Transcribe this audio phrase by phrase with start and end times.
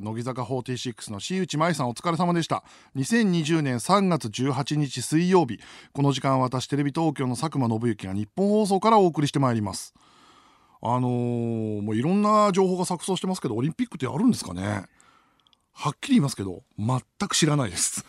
[0.00, 2.64] 乃木坂46の新内舞さんお疲れ様でした。
[2.96, 5.60] 2020年3月18日水曜日。
[5.92, 9.94] この時間私テレビ東京の佐久間信之が日本放送からお送りしてまいります。
[10.82, 14.84] あのー、もういろんな情報が錯綜してますけどオリンピックってやるんですかね。
[15.72, 18.04] はっきり言いますけど全く知らないです。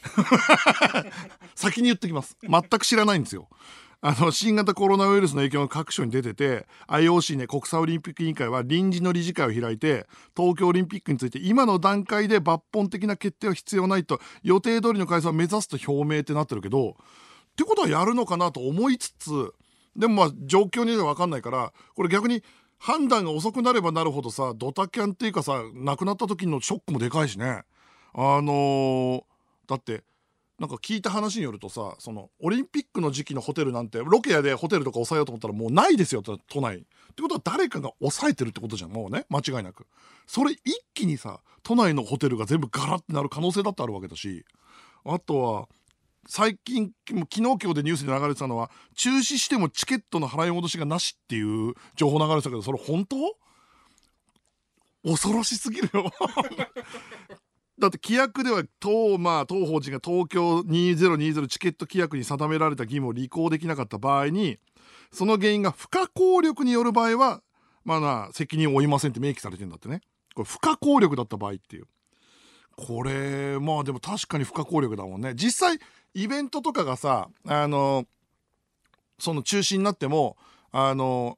[1.54, 2.36] 先に言ってきます。
[2.41, 3.47] 全く知らないんですよ。
[4.02, 16.94] あの新型コロナウイルスの影響が各所に出てて IOC ね国際オリンピック委員会は臨時の理事会を開いて東京オリンピックについて今の段階で抜本的な決定は必要ないと予定通りの開催を目指すと表明ってなってるけどっ
[17.55, 19.53] てことはやるのかなと思いつつ
[19.95, 22.44] でもまあ状況によって分かんないからこれ逆に
[22.77, 27.64] 判断が遅くなればなるほどさドタキャンっていうかさ亡くなった時のショックもでかいしね。
[28.14, 29.23] あのー、
[29.67, 30.03] だって
[30.58, 36.78] なんか聞いた話によるとさそのオリンピックの時期のホテルなんてロケ屋でホテルとか抑えようと思ったらもうないですよ都内。
[36.78, 36.80] っ
[37.16, 39.26] てことは誰かが抑えてるってことじゃんもうね。
[39.30, 39.86] 間違いなく。
[40.28, 44.45] それ一気にさ都内のホテルが全部ガラッてなる可能性だってあるわけだし。
[45.04, 45.68] あとは
[46.28, 53.17] 最近昨日今日でニュースで流れてたのは中止してもチケットの払い戻しがなしっていう情報流れてたけどそれ本当？
[55.03, 56.12] 恐ろしすぎるよ。
[57.78, 64.58] だって規約では当,、まあ、当法人が東京2020チケット規約に定められた義務を履行できなかった場合に
[65.12, 67.42] その原因が不可抗力による場合は
[67.84, 70.02] まあな責任を負いませんって明記されてるんだってね。
[70.34, 71.86] これ不可抗力だった場合っていう。
[72.76, 75.34] これまあでも確かに不可抗力だもんね。
[75.36, 75.80] 実際
[76.14, 78.06] イベントとかがさあの
[79.20, 80.36] その中止になっても
[80.72, 81.38] あの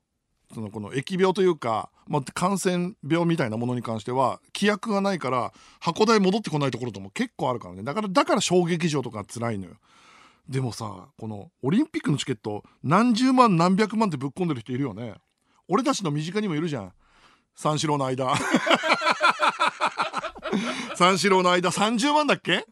[0.54, 7.84] そのこの疫病というか、まあ、感染病みたいなものに関しては規約がないから箱代戻ってこないところとも結構あるからね。
[7.84, 9.76] だからだから小劇場とか辛いのよ。
[10.50, 15.16] でもさこのオリンピックのチケット何十万何百万ってぶっ込んでる人いるよね。
[15.68, 16.94] 俺たちの身近にもいるじゃん。
[17.56, 18.34] 三四郎の間。
[20.96, 22.66] 三四郎の間30万だっけ？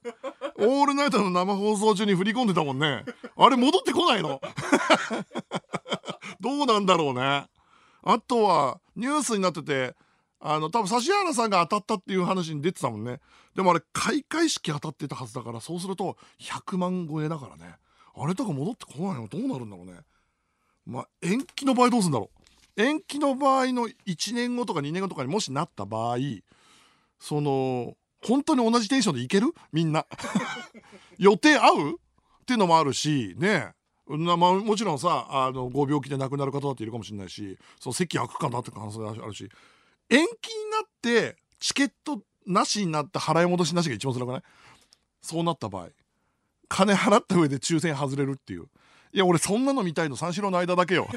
[0.58, 3.04] オールナイトの生放送中に振り込んでたもんね。
[3.36, 4.40] あれ戻ってこないの？
[6.40, 7.46] どうなんだろうね。
[8.06, 9.96] あとはニュースになってて
[10.40, 13.20] あの多分指原さんが当たったっていう話に出てたもんね。
[13.56, 17.76] でもあれ開会式当たってたはずだからそうすると100万超えだからね。
[18.16, 19.28] あれとか戻ってこないの？
[19.28, 19.94] どうなるんだろうね。
[20.86, 22.30] まあ延期の場合どうすんだろ
[22.78, 22.82] う。
[22.82, 26.18] 延期の場合の1年後とか2年後とかにもしなった場合
[27.20, 29.48] その本当に同じテンションでいける？
[29.72, 30.06] みんな。
[31.18, 31.92] 予定合う？
[31.92, 33.74] っていうのもあるしね
[34.08, 39.50] まあ、もちろんさあのご病気で亡くなる方だっているかもしれないしその席空くかなって可能性あるし
[40.10, 40.26] 延期に
[40.72, 44.42] なってチケットなしになった払い戻しなしが一番辛くない？
[45.22, 45.88] そうなった場合
[46.68, 48.66] 金払った上で抽選外れるっていう。
[49.14, 51.08] いや俺そんなの見たいの三四郎の間だけよ。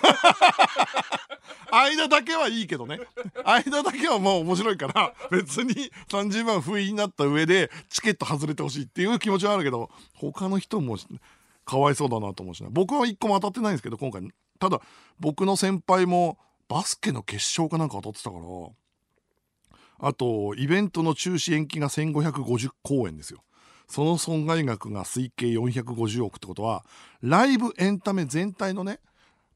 [1.71, 3.01] 間だけはいいけどね。
[3.45, 10.97] 間だけはもう面白いから別に30万不意になった上でチケット外れてほしいっていう気持ちはあるけど他の人も
[11.69, 12.71] かわいそうだなと思うしね。
[12.73, 14.23] 僕は1個も当たってないんですけど今回
[14.59, 14.81] ただ
[15.21, 18.43] 僕の先輩もバスケの決勝かなんか当たってたから
[20.01, 23.43] あとイベントの中止延期が1550公演ですよ。
[23.87, 26.85] その損害額が推計450億ってことは
[27.23, 29.01] ライブエンタメ全体のね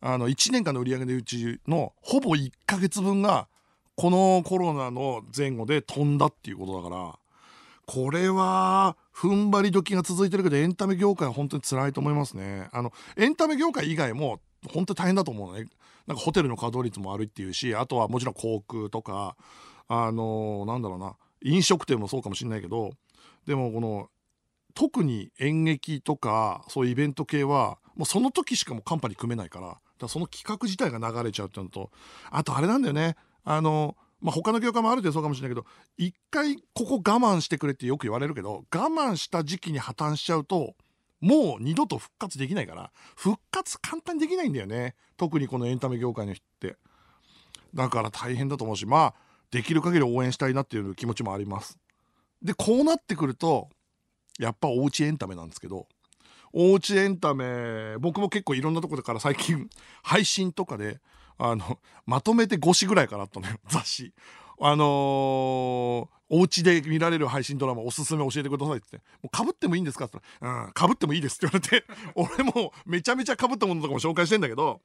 [0.03, 3.47] あの1年間の売り上げのうちのほぼ1ヶ月分が
[3.95, 7.19] このコロナの前後で飛んだっていうことだから
[7.87, 12.69] これは踏ん張り時が続いてるけどエンタメ業界は本当に辛いと思いますね。
[12.73, 15.67] あのエンタメ業界以外も本当に大変だと思うのね。
[16.07, 19.37] なんかホテルの稼働率も悪いっていうしあとはもちろん航空とか
[19.89, 21.17] あのなんだろうな。
[21.45, 22.93] 飲食店もそうかもしれないけど
[23.47, 24.09] でもこの
[24.75, 31.91] 特に演劇とかそういうイベント系はもうその時しかもカンパニー組めないからだからその企画自体が流れちゃうっていうのと
[32.31, 33.17] あとあれなんだよね。
[33.45, 35.67] あのまあ、他の業界もある程度そうかもしれないけど
[35.99, 40.75] 一回ここ我慢してくれってよく言われるけど我慢した時期に破綻しちゃうと
[41.21, 44.97] もう二度と復活できないから復活簡単にできないんだよね。
[45.17, 46.77] 特にこのエンタメ業界の人って。
[47.75, 49.15] だから大変だと思うしまあ
[49.51, 51.79] できる限り応援したいなっていう気持ちもあります。
[52.43, 53.69] でこうなってくると
[54.39, 55.87] やっぱおうちエンタメなんですけど
[56.53, 59.69] おうちエンタメ僕も結構いろんなところから最近
[60.03, 61.01] 配信とかで
[61.45, 64.15] あのまとめて5紙ぐらいからあったのよ 雑誌。
[64.61, 66.09] あのー、お
[66.43, 74.81] 家で見られる配信ドラマおすすめ教えてくださいってって「もうかぶってもいいんですか?」って言ったら「うんかぶってもいいです」って言われて 俺もめちゃめちゃかぶったものとかも紹介してんだけど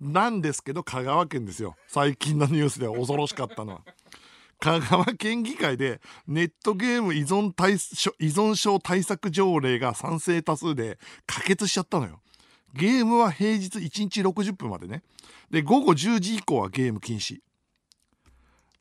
[0.00, 3.82] なんですけど香川県ですよ最近のニュースでは恐ろしかったのは。
[4.60, 12.20] 香川県議会でネットゲーム依存対依存症対策条例が賛成多数で可決しちゃったのよ。
[12.74, 15.02] ゲームは平日1日60分までね。
[15.50, 17.40] で午後10時以降はゲーム禁止。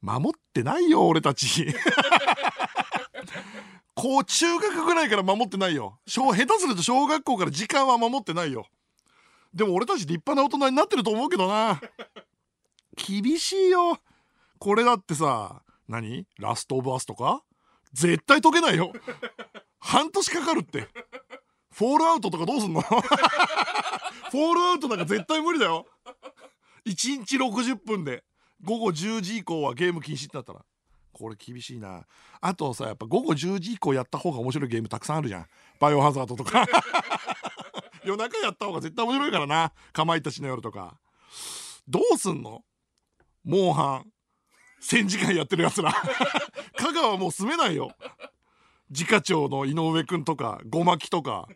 [0.02, 1.68] 守ってないよ俺たち。
[3.96, 6.00] こう中学ぐらいから守ってないよ。
[6.06, 8.66] 下手すると小学校から時間は守ってないよ。
[9.54, 11.82] でも俺たち立派な大人になってると思うけどな。
[12.96, 14.00] 厳しいよ。
[14.58, 16.26] これだってさ何？
[16.38, 17.44] ラストオブアスとか？
[17.92, 18.94] 絶対解けないよ。
[19.80, 20.88] 半年かかるって。
[21.72, 22.82] フォールアウトとかどうすんの？
[22.82, 25.86] フォールアウトなんか絶対無理だよ。
[26.86, 28.24] 1日60分で
[28.64, 30.66] 午後10時以降はゲーム禁止ってなったら。
[31.12, 32.06] これ厳しいな。
[32.40, 35.46] あとさやっぱ午後10時以降やった方が面白いゲームたくさんあるじゃん。
[35.80, 36.66] バイオハザードとか。
[38.06, 39.74] 夜中やった方が絶対面白いからな。
[39.92, 40.98] かまいたちの夜とか。
[41.88, 42.64] どうすんの？
[43.44, 44.12] モンハン。
[44.82, 45.92] 1000時間やってるやつら。
[46.78, 47.92] 香川もう住めないよ。
[48.90, 51.48] 自家長の井上くんとかごまきとか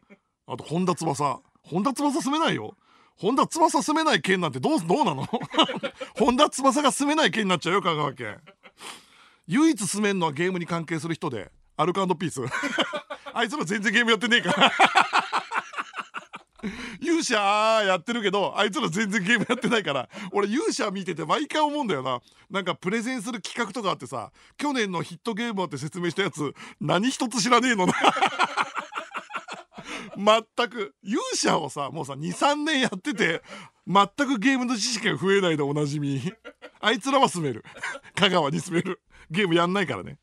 [0.48, 1.40] あと本田翼。
[1.64, 2.76] 本田翼住めないよ。
[3.16, 5.26] 本田翼住めない県なんてどうどうなの？
[6.18, 8.40] 本田翼が住めない県になっちゃうよ香川県。
[9.48, 12.42] 唯一住めんのはゲームに関係する人でアルカピース。
[13.34, 14.72] あいつら全然ゲームやってねえから。
[17.02, 22.22] 勇者やってるけどあいつら全然ゲームやってないから俺勇者見てて毎回思うんだよな。
[22.50, 27.94] なんかプレゼンする企画とかあってさ去年のヒットゲームって説明したやつ何一つ知らねえのな。
[30.16, 30.96] 全く。
[31.04, 33.42] 勇者をさもうさ23年やってて
[33.88, 36.22] 全くゲームの知識が増えないでおなじみ。
[36.80, 37.64] あいつらは住める。
[38.16, 39.02] 香川に住める。
[39.30, 40.18] ゲームやんないからね。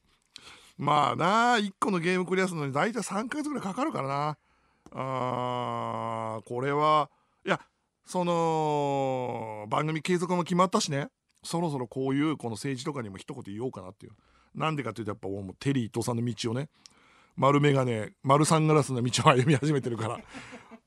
[0.78, 4.38] まあなあ1個のゲームクリアするのに大体3ヶ月ぐらいかかるからな。
[4.92, 7.10] あーこれは
[7.44, 7.60] いや
[8.04, 11.08] その番組継続も決まったしね。
[11.42, 14.12] そろそろこういうこの政治とかにも一言言おうかなっていう。
[14.54, 16.68] なんでかっていうとやっぱもうテリー伊藤さんの道をね
[17.36, 20.18] 丸眼鏡丸サングラスの道を歩み始めてるから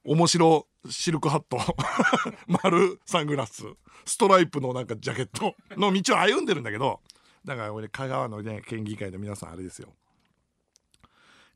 [0.03, 1.57] 面白シルクハット
[2.63, 3.63] 丸サングラス
[4.05, 6.99] ストライプのなんかジャケットの道を歩んでるんだけど
[7.45, 9.93] だから俺香川のね県議会の皆さんあれですよ。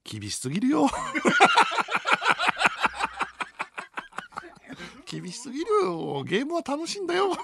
[0.03, 0.87] 厳しすぎるよ。
[5.09, 6.23] 厳しすぎるよ。
[6.23, 7.31] ゲームは楽しいんだよ。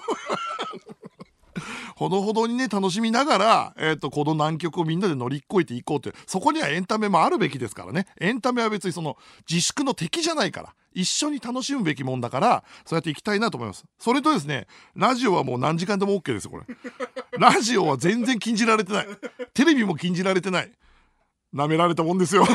[1.95, 6.15] ほどほどにね楽しみながら、えーと、この難局をみんなで乗り越えていこうという。
[6.27, 8.07] そこにはエンタメもあるべきですからね。
[8.19, 9.17] エンタメは別にその
[9.49, 10.73] 自粛の敵じゃないから。
[10.95, 13.83] 一緒に楽しむべきもんだからそうやっていきたいなと思います。
[13.97, 16.65] それとですねラジオはもう何時間でも OK ですよこれ。
[17.39, 19.07] ラジオは全然禁じられてない。
[19.53, 20.71] テレビも禁じられてない。
[21.53, 22.45] 舐められたもんですよ。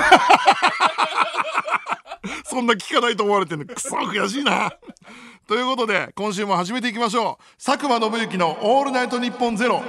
[2.59, 3.73] そんな聞かないと思われてるの。
[3.73, 4.73] くそ悔しいな。
[5.47, 7.65] ということで今週も始めていきましょう。
[7.65, 9.81] 佐久間信之の「オールナイトニッポンゼロ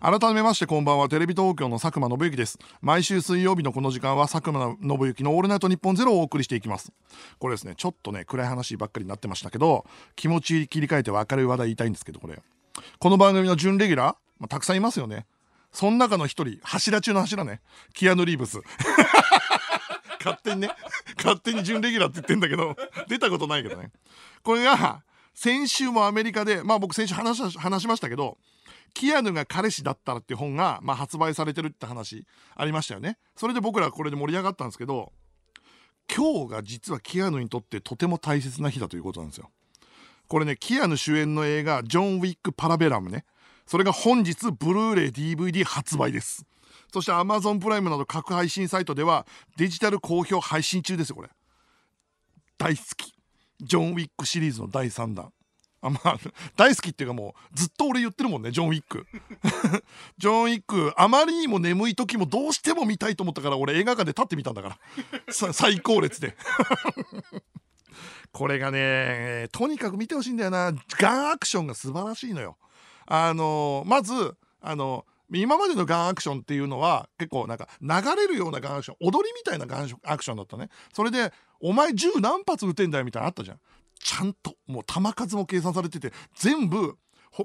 [0.00, 1.10] 改めましてこんばんは。
[1.10, 2.58] テレビ東京の佐久間信之です。
[2.80, 6.94] 毎週水曜日のこの時間は佐久間信之の「オールナイトニッポンゼロをお送りしていきます。
[7.38, 9.84] これですねちょっとね暗い話ばっかりになってましたけど
[10.16, 12.42] 気持ち切り替えて明るい話題言いたいんですけどこれ。
[12.98, 15.26] この番組の準レギュラー、まあ、たくさんいますよね。
[15.72, 17.60] その中の一人柱中の柱ね。
[17.92, 18.58] キアヌ・リーブス。
[20.18, 20.70] 勝手にね
[21.16, 22.76] 勝手に準レギュラーって言ってんだけど
[23.08, 23.90] 出たことないけどね。
[24.42, 25.02] これが
[25.34, 28.38] 先週もアメリカでまあ僕先週話し話しましたけど
[28.94, 32.26] キアヌが彼氏だったらっていう本が、まあ、発売されてるって話
[32.56, 33.18] ありましたよね。
[33.36, 35.12] それで僕らこれで盛り上がったんですけど
[36.14, 39.50] 今日が実はキアヌにとってとても大切な日だということなんですよ。
[40.26, 43.24] これねキアヌ主演の映画「ジョン・ウィック・パラベラムね」
[43.66, 46.46] それが本日ブルーレイ DVD 発売です。
[46.92, 49.26] そして Amazon プライムなど各配信サイトでは
[49.56, 51.28] デジタル好評配信中ですよこれ。
[52.56, 53.14] 大好き。
[53.60, 55.32] ジョン・ウィックシリーズの第3弾。
[55.80, 56.18] あまあ
[56.56, 59.06] 大好きっていうかもうずっと俺言ってるもんねジョン・ウィック
[60.18, 65.52] ジョン・ウィックあまりにも眠い時もどうしても見たいと思ったから俺映画館で立ってみたんだから。
[65.52, 66.36] 最高列で。
[68.32, 70.72] これがねとにかく見てほしいんだよな。
[70.98, 72.56] ガンアクションが素晴らしいのよ。
[73.06, 80.68] あのまずあの今までのガンアクションっていうのは結構なんか流れるようなガンアクション踊りみたいなガンアクションだったね。
[80.92, 83.60] それでお前銃何発撃てんだよみたいなのあったじゃん。
[84.00, 86.96] ちゃんともう弾数も計算されてて全部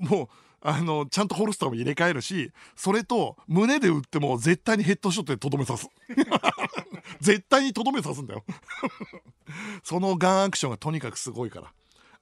[0.02, 0.28] もう
[0.62, 5.90] あのちゃんとホルスターも入れ替えるしそれと胸で撃っても絶対にヘッドショットでとどめさす。
[7.20, 8.44] 絶対にとどめさすんだよ。
[9.84, 11.74] そのガンアクションがとにかくすごいから。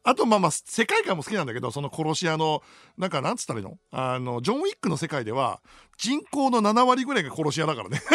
[0.03, 2.63] あとまあまあ世界観も好きなんだけどその殺し屋の
[2.98, 3.77] なんかなんつったらいいの？
[3.91, 5.62] あのジョン・ウィックの世界では
[5.98, 8.01] 人口の7割ぐらいが殺し屋だからね。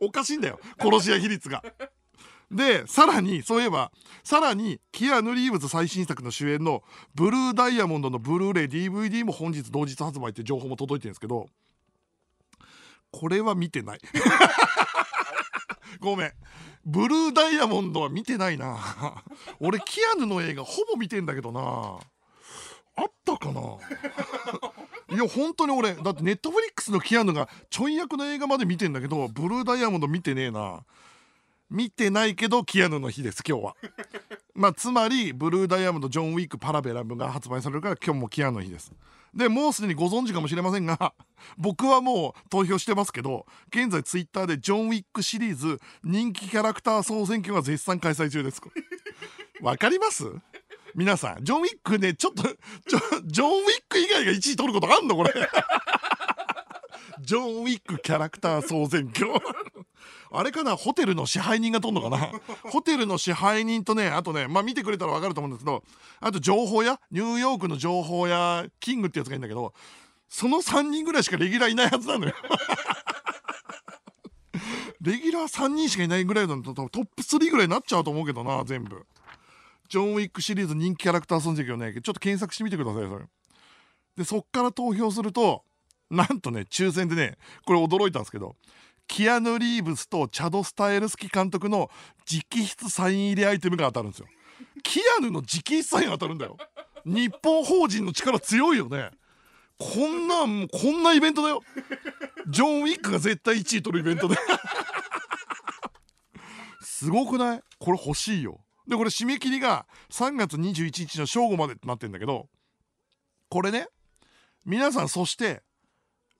[0.00, 1.62] おかしいんだよ殺し屋比率が。
[2.50, 3.92] でさらにそういえば
[4.24, 6.82] さらにキアヌ・リーブズ最新作の主演の
[7.14, 11.46] 「ブルーダイヤモンド」のブルーレイ DVD も本日同日発売って情報も届いてるんですけど
[13.10, 14.00] これは見てない。
[16.00, 16.32] ごめん。
[16.84, 18.76] ブルーダイヤモンドは見てないな。
[19.60, 21.98] 俺キアヌの映画ほぼ見てんだけどな。
[22.96, 23.60] あったかな。
[25.14, 30.84] いや本当に俺だってネットフリックスのキアヌがちょい役の映画まで見てんだけどブルーダイヤモンド見てねえな。
[31.70, 33.76] 見てないけどキアヌの日です今日は。
[34.54, 38.92] まあつまりブルーダイヤモンドジョン・ウィック・パラベラムが発売されるから今日もキアヌの日です。
[39.34, 41.14] でもうすでにご存知かもしれませんが
[41.56, 48.60] 僕はもう投票してますけど現在ツイッターでジョン・ウィックシリーズ人気キャラクター総選挙が絶賛開催中です。
[49.62, 50.24] わかります？
[50.94, 52.42] 皆さんジョン・ウィックねちょっと
[53.24, 55.16] ジョン・ウィック以外が1位取ることあんの？
[55.16, 55.32] これ。
[57.20, 59.30] ジョン・ウィックキャラクター総選挙。
[60.30, 60.76] あれかな？
[60.76, 62.30] ホテルの支配人が取んのかな？
[62.70, 65.82] ホテルの支配人とねあとねまあ見てくれたら分かると思うんですけど
[66.20, 67.00] あと情報屋？
[67.10, 69.74] ニューヨークの情報屋キングってやつがいいんだけど
[70.28, 72.34] その3人ぐらいしかレギュラーいないはずなのよ。
[75.00, 79.04] レギュラー3人しかいないぐらいだとトップ3ぐらいになっちゃうと思うけどな全部。
[79.88, 83.24] ジョン・ウィックシリーズ人気キャラクター存在をねちょっと検索してみてくださいそれ。
[84.16, 85.64] でそっから投票すると
[86.08, 88.56] なんとね抽選でねこれ驚いたんですけど
[89.06, 91.90] キアヌ・リーブスとチャド・スタイルスキ監督の
[92.30, 94.26] 直筆サイン入りアイテムが当たるんですよ。
[94.82, 96.56] キアヌの直筆サイン当たるんだよ。
[97.04, 99.10] 日本法人の力強いよね。
[99.78, 101.62] こんなんこんなイベントだよ。
[102.48, 104.36] ジョン・ウィックが絶対1位取るイベントで
[106.80, 107.62] すごくない？
[107.78, 108.60] これ欲しいよ。
[108.86, 112.48] でこれ締め切りが3月21日の正午までってなってんだけど
[113.48, 113.88] これね
[114.64, 115.62] 皆さんそして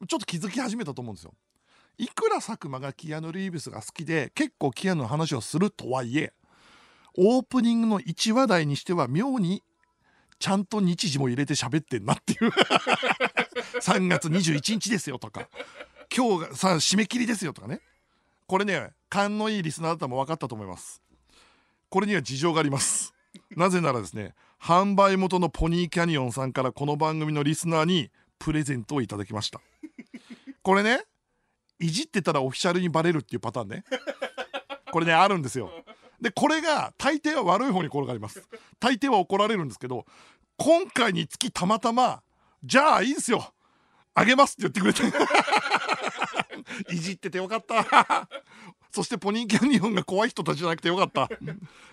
[0.09, 1.35] ちょっと気づき始めたと思うんですよ。
[2.03, 6.33] いくら佐久間がキアヌ・リーブスが好きで結構キアヌの話をするとはいえ
[7.17, 9.63] オープニングの1話題にしては妙に
[10.41, 12.51] ちゃんと日時も入れて喋ってんなっていう。
[13.81, 15.49] 3月21日ですよとか。
[16.13, 17.81] 今日がさ締め切りですよとかね。
[18.49, 21.01] これね勘のいいリスナーだったらも分かったと思います。
[21.89, 23.15] これには事情があります。
[23.51, 29.61] なぜならですね販売元のポニーキャニオンさんからこの番組のリスナーにプレゼントをいただきました。
[30.65, 31.05] これね
[31.83, 33.85] いじってたらオフィシャルにバレるっていうパターンね。
[34.93, 35.71] これねあるんですよ。
[36.21, 38.47] でこれが大抵は悪い方に転がります。
[38.79, 40.07] 大抵は怒られるんですけど
[40.57, 42.23] 今回につきたまたま
[42.65, 43.53] じゃあいいですよ。
[44.15, 45.03] あげますって言ってくれて。
[46.95, 48.29] いじっててよかった。
[48.93, 51.29] そしてポニーキャニオンが怖い人たちじゃなくてよかった。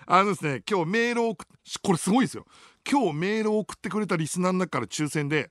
[0.06, 1.34] あのですね今日メールを
[1.82, 2.46] これすごいですよ。
[2.88, 5.50] 今日メールを送ってくれたリスナーの中から抽選で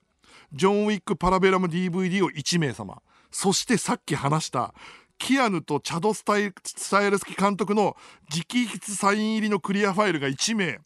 [0.54, 3.02] ジョン・ウィック・パラベラム DVD を1名様。
[3.32, 4.74] そしてさっき話した
[5.18, 7.96] キアヌとチャドスタイスタイルスキ監督の
[8.32, 10.80] 直筆サイン入りのクリアファイルが1名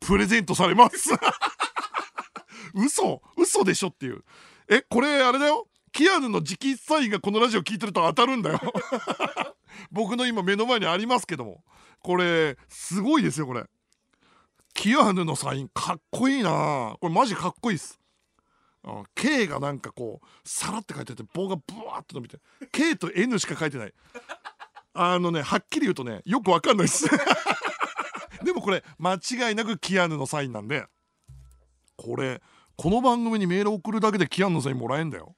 [0.00, 1.10] プレゼントされます。
[2.74, 4.24] 嘘嘘でしょっていう。
[4.68, 5.68] えこれあれだよ。
[5.92, 8.60] キアヌの直筆サインがこのラジオ聞いてると当たるんだよ。
[9.90, 11.64] 僕の今目の前にありますけども。
[12.00, 13.64] これすごいですよこれ。
[14.74, 16.96] キアヌのサインかっこいいな。
[17.00, 17.97] これマジかっこいいっす。
[19.14, 22.38] K がなんかこうさらって書いてて棒がブワーっと伸びて
[22.72, 23.92] K と N しか書いてない。
[24.94, 27.06] あのねはっきり言うとねよくわかんないです。
[28.44, 30.84] でもこれ間違いなくキアヌのサインなんで
[31.96, 32.40] これ
[32.76, 35.34] この番組にメール送るだけでキアヌのサインもらえんだよ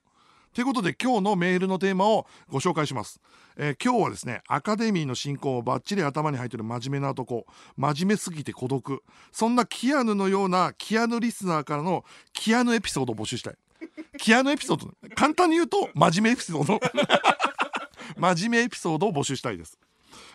[0.53, 3.21] ということで今日のメールのテーマをご紹介します、
[3.57, 7.47] えー、今日はですねアカデミーの進行をバッチリ頭に入ってる真面目な男。
[7.77, 9.03] 真面目すぎて孤独。
[9.31, 13.55] そんなキアヌのようなキアヌリスナーからのキアヌエピソードを募集したい。
[14.19, 16.81] キアヌエピソード簡単に言うと真面目エピソード。
[18.19, 19.79] 真面目エピソードを募集したいです。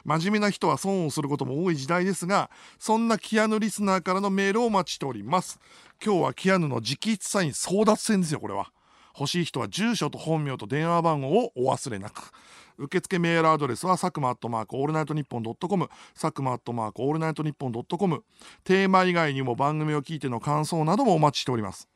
[0.06, 5.60] 真面目な人は損をすることも多い時代ですがそんなキアヌリスナーからのメールをお待ちしております。
[6.04, 8.72] 今日はキアヌの直筆サイン争奪戦ですよこれは。
[9.18, 12.32] 欲しい人は住所と本名と電話番号をお忘れなく。
[12.78, 15.88] 受付メールアドレスは佐久間アットマークオールナイトニッポンドットコム。
[16.14, 18.24] 佐久間アットマークオールナイトニッポンドットコム。
[18.66, 21.88] テーマ以外にも番組を聞いての感想などもお待ちしております。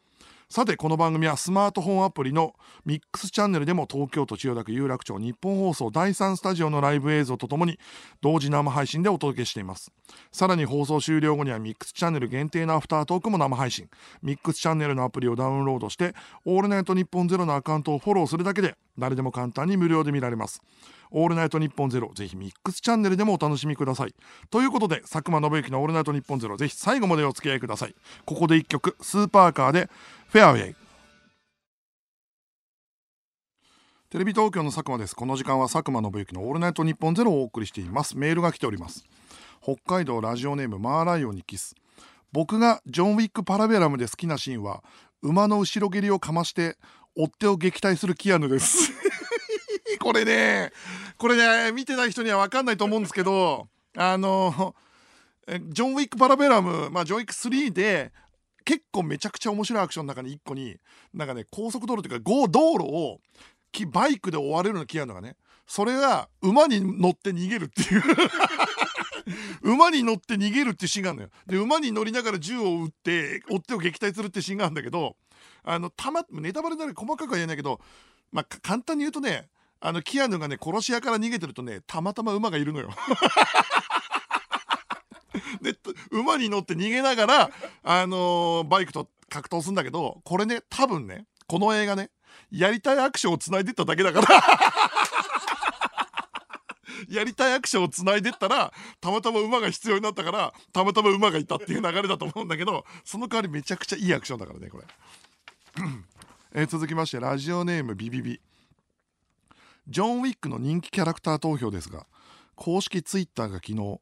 [0.52, 7.78] さてこの番組はスマートフォンアプリのミックスチャンネルでも東京都千代田区有楽町ニッポン放送第3スタジオのライブ映像とともに
[8.20, 9.92] 同時生配信でお届けしています。
[10.32, 13.90] さらに放送終了後にはミックスチャンネル限定のアフタートークも生配信
[14.24, 16.16] ミックスチャンネルのアプリをダウンロードして
[16.46, 20.64] オールナイトニッポンゼロのアカウントをフォローするだけで誰でも簡単に無料で見られます。
[21.12, 24.16] オールナイトニッポンゼロぜひミックスチャンネルでもお楽しみください。
[24.50, 27.96] ということで佐久間信之のオールナイトニッポンゼロぜひ最後までお付き合いください。
[28.26, 29.90] ここで1曲スーパーカーで
[30.30, 30.76] フェアウェイ。
[34.12, 35.16] テレビ東京の佐久間です。
[35.16, 38.16] この時間は佐久間信之のオールナイトニッポンゼロをお送りしています。
[38.16, 39.06] メールが来ております。
[39.60, 41.74] 北海道ラジオネームマーライオンにキス。
[42.32, 44.84] 僕がジョン・ウィック・パラベラムで好きなシーンは
[45.24, 46.78] 馬の後ろ蹴りをかまして
[47.16, 48.94] 追っ手を撃退するキアヌです。
[50.00, 50.72] これね
[51.18, 53.68] これね見てない人には分かんないと思うんですけど
[53.98, 54.76] あの
[55.48, 58.12] ジョン・ウィック・パラベラム、まあ、ジョン・ウィック3で
[58.66, 60.78] 結構めちゃくちゃ面白いアクションの中に1個に
[61.14, 63.20] なんかね高速道路というか道路を
[63.88, 65.36] バイクで追われるのキアヌがね。
[65.68, 68.04] それが馬に乗って逃げるっていう。
[69.62, 71.30] 馬に乗って逃げるっていうシーンがあるのよ。
[71.46, 75.16] で馬に乗りながら銃を撃って追っ手を撃退するってシーンがあるんだけど
[75.64, 77.80] あのたまネタバレなら細かくは言えないけど
[78.32, 79.48] まあ簡単に言うとね
[79.80, 82.90] あのキアヌがね殺し屋から逃げてるとねたまたま馬がいるのよ。
[85.62, 85.76] で
[86.12, 87.52] 馬に乗って逃げながら、
[87.84, 92.12] あのー、バイクと格闘するんだけどこれね多分ねこの映画ね
[92.52, 94.44] やりたいアクションをつないでっただけだから。
[97.08, 104.86] やりたいアクションをつな いでったらたまたま馬が必要になったからたまたま馬がいたっていう流れだと思うんだけどその代わりめちゃくちゃいいアクションだからねこれ、
[106.54, 108.42] え、続きましてラジオネームビビビ。
[109.88, 112.06] ジョン・ウィックの人気キャラクター投票ですが
[112.56, 114.00] 公式ツイッターが昨日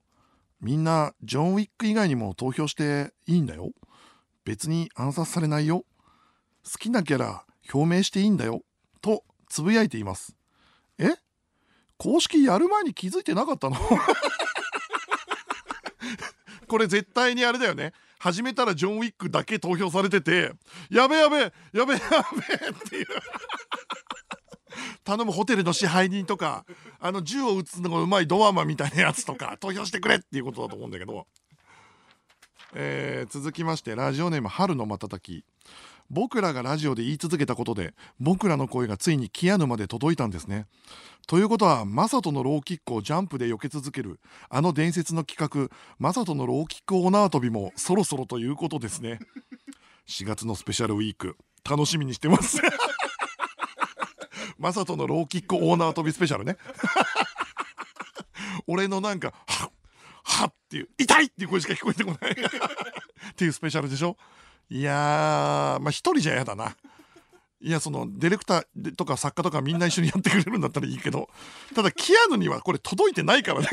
[0.59, 3.71] みんなジョン・ウィック以外にも投票していいんだよ。
[4.43, 5.85] 別に暗殺されないよ。
[6.63, 8.61] 好きなキャラ表明していいんだよ。
[9.01, 10.35] とつぶやいています。
[10.97, 11.09] え？
[11.97, 13.77] 公式やる前に気づいてなかったの？
[16.67, 17.93] これ絶対にあれだよね。
[18.19, 20.51] 始めたらジョン・ウィックだけ投票されてて
[20.89, 21.99] やべやべやべやべっ
[22.89, 23.05] ていう。
[25.07, 26.65] 頼むホテルの支配人とか
[26.99, 31.27] あの銃を撃つのがうまいドアマンみたいなやつとか 投票してくれっていうことだと思うんだけど、
[32.73, 35.45] えー、続きましてラジオネーム春の瞬き
[36.09, 40.67] 僕らがラジオで言い続けたことで僕らの声がついにキアヌまで届いたんですね。
[41.25, 49.19] ということはマサトのローキックをジャンプで避け続けるあの伝説の企画マサトのローキックオーナー跳びもそろそろということですね。
[50.07, 51.37] 4月のスペシャルウィーク
[51.69, 52.61] 楽しみにしてます
[54.59, 56.57] マサトのローキックオーナー跳びスペシャルね。
[58.67, 59.71] 俺のなんかはっ
[60.23, 62.31] はっっていう痛いっていう声しか聞こえてこない。
[63.31, 64.17] っていうスペシャルでしょ？
[64.69, 66.75] いやまあ一人じゃ嫌だな。
[67.59, 71.27] いやそのディレクターとか作家とかみんな一緒にやってくれるんだったらいいけど
[71.73, 73.67] ただキアヌにはこれ届いてないからね。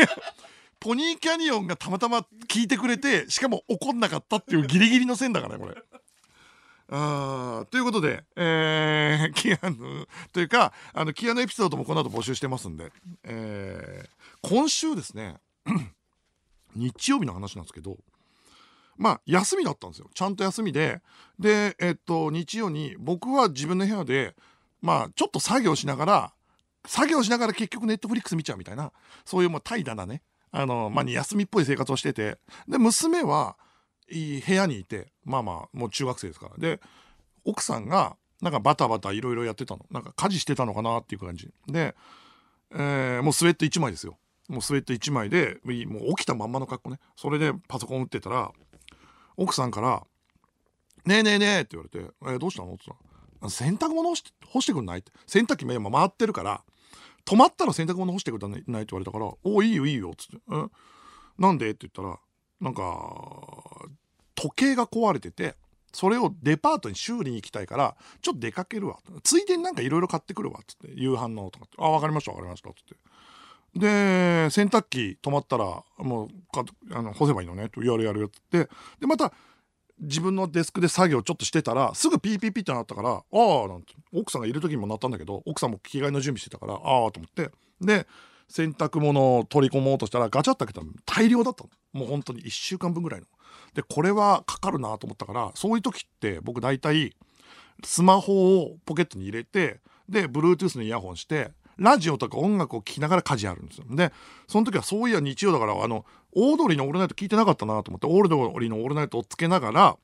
[0.80, 5.76] ポニーキャニオンがたまたま聞いてくれてしかも怒んなかったっていうギリギリの線だからねこれ。
[6.96, 12.92] あということで、えー、 キアヌというかあのキアヌエピソードもこの後募集してますんで、
[13.24, 15.40] えー、今週ですね
[16.76, 17.98] 日曜日の話なんですけど
[18.96, 20.08] まあ休みだったんですよ。
[20.14, 21.02] ちゃんと休みで
[21.36, 24.36] でえっと日曜に僕は自分の部屋で
[24.80, 26.32] まあちょっと作業しながら
[26.86, 28.92] 作業しながら結局ネットフリックス見ちゃうみたいな
[29.24, 33.56] そういうまあ怠惰なねあの、まあ、休みっぽい生活をしててで娘は
[34.08, 36.56] 部屋にいてまあまあもう中学生ですから。
[36.58, 36.80] で
[37.44, 39.86] 奥さんがなんかバタバタいろいろやってたの。
[39.90, 41.50] なんか家事してたのかなっていう感じ。
[41.66, 41.94] で、
[42.72, 44.18] えー、もうスウェット1枚ですよ。
[44.48, 46.98] もうスウェット1枚でもう起きたまんまの格好ね。
[47.16, 48.52] それでパソコン打ってたら
[49.36, 50.06] 奥さんから
[51.06, 52.98] 「ねえねえねえ」って言われて「えー、どうしたの?」って言っ
[53.40, 55.12] たら「洗濯物干して干してくんない?」って。
[55.26, 56.62] 洗濯機今回ってるから
[57.24, 58.60] 止まったら洗濯物干してくれない？
[58.60, 60.66] って言われたから「おいいよいいよ」っつって「え？
[61.38, 62.18] なんで?」って言ったら
[62.64, 63.84] なんか
[64.34, 65.54] 時計が壊れてて
[65.92, 68.98] それをデパートに修理に行きたいからちょっと出かけるわ。
[69.22, 70.60] ついでになんかいろいろ買ってくるわ。
[70.66, 72.96] つって夕飯のとかって「あ分かりました分かりました」つって。
[73.78, 77.68] で洗濯機止まったらもうかあの干せばいいのね。
[77.68, 78.26] とやるやるよ。
[78.28, 78.68] って。
[78.98, 79.32] でまた
[80.00, 83.92] 自分のデスクで作業ちょっとしてたらすぐピーピーピーってなったから「ああ」なんて。
[84.12, 87.50] 奥さんがいる時にもなったんだけど奥さんも着替えの準備してたから「ああ」と思って。
[87.80, 88.06] で
[88.48, 93.26] 洗濯物を取り込もうとしたらガチャッと開けたら大量だったのもう本当に1週間分ぐらいの。
[93.74, 97.16] でこれはかかるなと思ったからそういう時って僕大体
[97.82, 103.84] スマホをポケットに入れてで Bluetooth のイヤホンしてラジオとか音楽を聴きながら家事あるんですよ。
[103.90, 104.12] で
[104.46, 106.04] その時はそういや日曜だからあの
[106.36, 109.96] オードリーの「オールナイト」聞いてなかったなと思ってオードリーの「オールナイト」をつけながら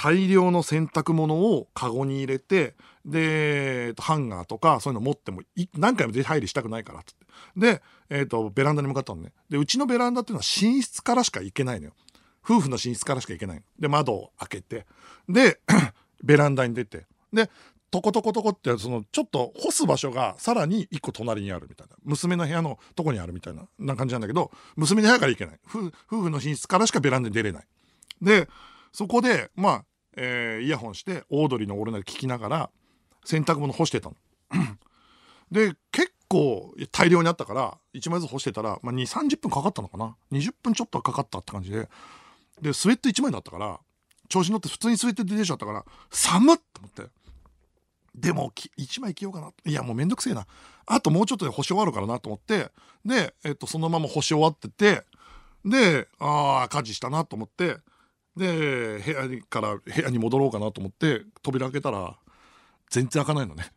[0.00, 5.42] 大量の洗濯物をカゴに入れてでハンガーとかそういうの持っても
[5.76, 7.14] 何回も出入りしたくないからっって。
[7.56, 9.32] で、えーと、ベランダに向かったのね。
[9.50, 11.94] でうちのベランダっていうのは寝室からしか行けないのよ。
[12.44, 14.86] 夫婦の寝室からしか行けないで窓を開けて。
[15.28, 15.58] で
[16.22, 17.06] ベランダに出て。
[17.32, 17.50] で
[17.90, 21.96] トコトコトコってそのちょっと干す場所がさらに一個隣にあるみたいな。
[22.04, 25.58] 娘の部屋のとこにあるみたいなな感じなんだけど娘の部屋から行けない。
[25.66, 25.90] 夫
[26.22, 27.66] 婦の寝室からしかベランダに出れない。
[28.22, 28.48] で
[28.92, 29.84] そこでまあ、
[30.20, 32.70] えー、イヤホンしてオードリーの「オールナイト」聞きながら
[33.24, 34.16] 洗濯物干してたの。
[35.50, 40.16] で結構大量にあったから1枚ずつ干してたら、まあ、2 3 0分かかったのかな。
[40.32, 41.88] 20分ちょっとはかかったって感じで。
[42.60, 43.78] でスウェット1枚だったから
[44.28, 47.04] 調子乗って普通にスウェット出てきちゃったから寒っと思って。
[48.14, 50.46] でも1枚着ようかないやもうめんどくせえな。
[50.86, 52.72] あともうちょっとで干し終わるからなと思って。
[53.04, 55.04] で、えっと、そのまま干し終わってて
[55.64, 57.78] でああ家事したなと思って。
[58.38, 62.16] で部屋から部屋に戻ろうかなと思って扉開けたら
[62.90, 63.70] 全然開かないのね。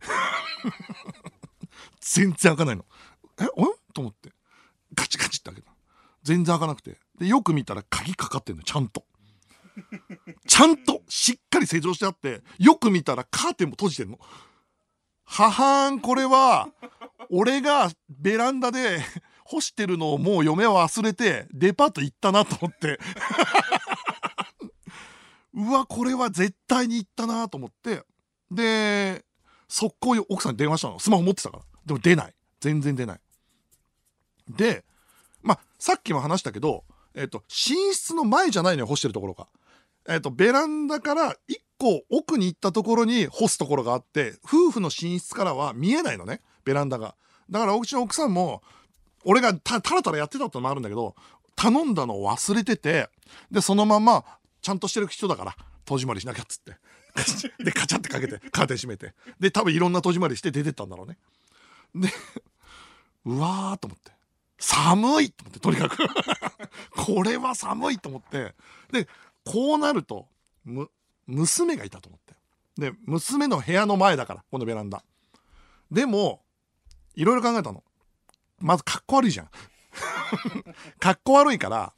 [1.99, 2.85] 全然開かないの。
[3.39, 3.73] えおん？
[3.93, 4.31] と思って。
[4.93, 5.71] ガチガチって開けた。
[6.23, 6.97] 全然開かなくて。
[7.17, 9.05] でよく見たら鍵かかってんのちゃんと。
[10.47, 14.19] ちゃんとしっかり施錠してあってよく見たらカーテンも閉じてんの。
[15.23, 16.69] ははんこれは
[17.29, 18.99] 俺がベランダで
[19.45, 22.99] 干してるのをもう嫁は忘れてデパート行ったなと思って。
[25.53, 28.03] うわこれは絶対に行ったなと思って。
[28.49, 29.23] で
[29.67, 30.99] 速攻奥さんに電話したの。
[30.99, 31.63] スマホ持ってたから。
[31.85, 32.33] でも出ない。
[32.59, 33.19] 全然出ない。
[34.49, 34.83] で
[35.41, 36.83] まあさっきも話したけど、
[37.15, 39.47] えっと、寝室の前じゃないのよ干してるところが。
[40.07, 41.35] えっと、ベランダから1
[41.77, 47.15] 個奥に行ったところに干すところがあって夫婦の寝室からは見えないのねベランダが。
[47.49, 48.61] だからうちの奥さんも
[49.23, 51.15] 俺がたたらたらやってたってのもあるんだけど
[51.55, 53.09] 頼んだのを忘れてて
[53.51, 54.23] でそのまま
[54.61, 56.77] ちゃんとしてる人だから戸締まりしなきゃっつって。
[57.63, 59.13] でカチャってかけてカーテン閉めて。
[59.39, 61.17] で多分いろんな戸締まりして出てったんだろうね。
[61.95, 62.09] で
[63.25, 64.11] うわーと思って。
[64.57, 65.97] 寒いと思ってとにかく。
[66.95, 68.55] これは寒いと思って。
[68.91, 69.07] で
[69.43, 70.27] こうなると
[71.27, 72.35] 娘がいたと思って。
[72.77, 75.03] で娘の部屋の前だからこのベランダ。
[75.91, 76.43] でも
[77.15, 77.83] いろいろ考えたの。
[78.59, 79.49] まずかっこ悪いじゃん。
[80.99, 81.93] かっこ悪いから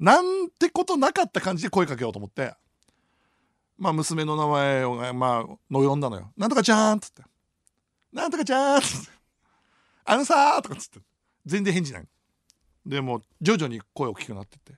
[0.00, 2.54] なんてことなかった感じで声かけようと思って。
[3.78, 7.22] まあ娘の名前をまあの呼んだのよ「なんとかちゃん」っつって
[8.12, 9.10] 「なんとかちゃん」っつって
[10.04, 11.00] 「あのさー」とかっつって。
[11.46, 12.08] 全然返事ない。
[12.84, 14.74] でも徐々に声大きくなってって。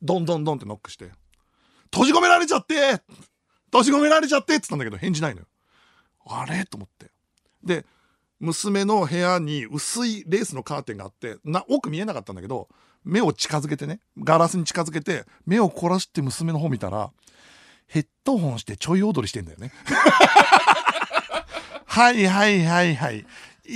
[0.00, 1.10] どんどんどんってノックして。
[1.92, 3.02] 閉じ込められちゃって！
[3.66, 4.56] 閉じ込められちゃって！
[4.56, 5.46] っつったんだけど返事ないのよ。
[6.26, 6.64] あれ？
[6.64, 7.10] と思って。
[7.62, 7.84] で
[8.40, 12.68] 娘の部屋に薄いレースのカーテンがあってな奥見えなかったんだけど
[13.04, 17.12] 目を近づけてねガラスに近づけて目を凝らして娘の方見たら
[17.86, 19.72] ヘッドホンしてちょい踊りしてんだよね。
[21.86, 23.26] はいはいはいはい。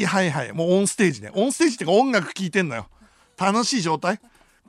[0.06, 0.52] はいはい。
[0.52, 1.30] もうオンステージね。
[1.34, 2.88] オンステージってか音楽聴いてんのよ。
[3.36, 4.20] 楽しい状態。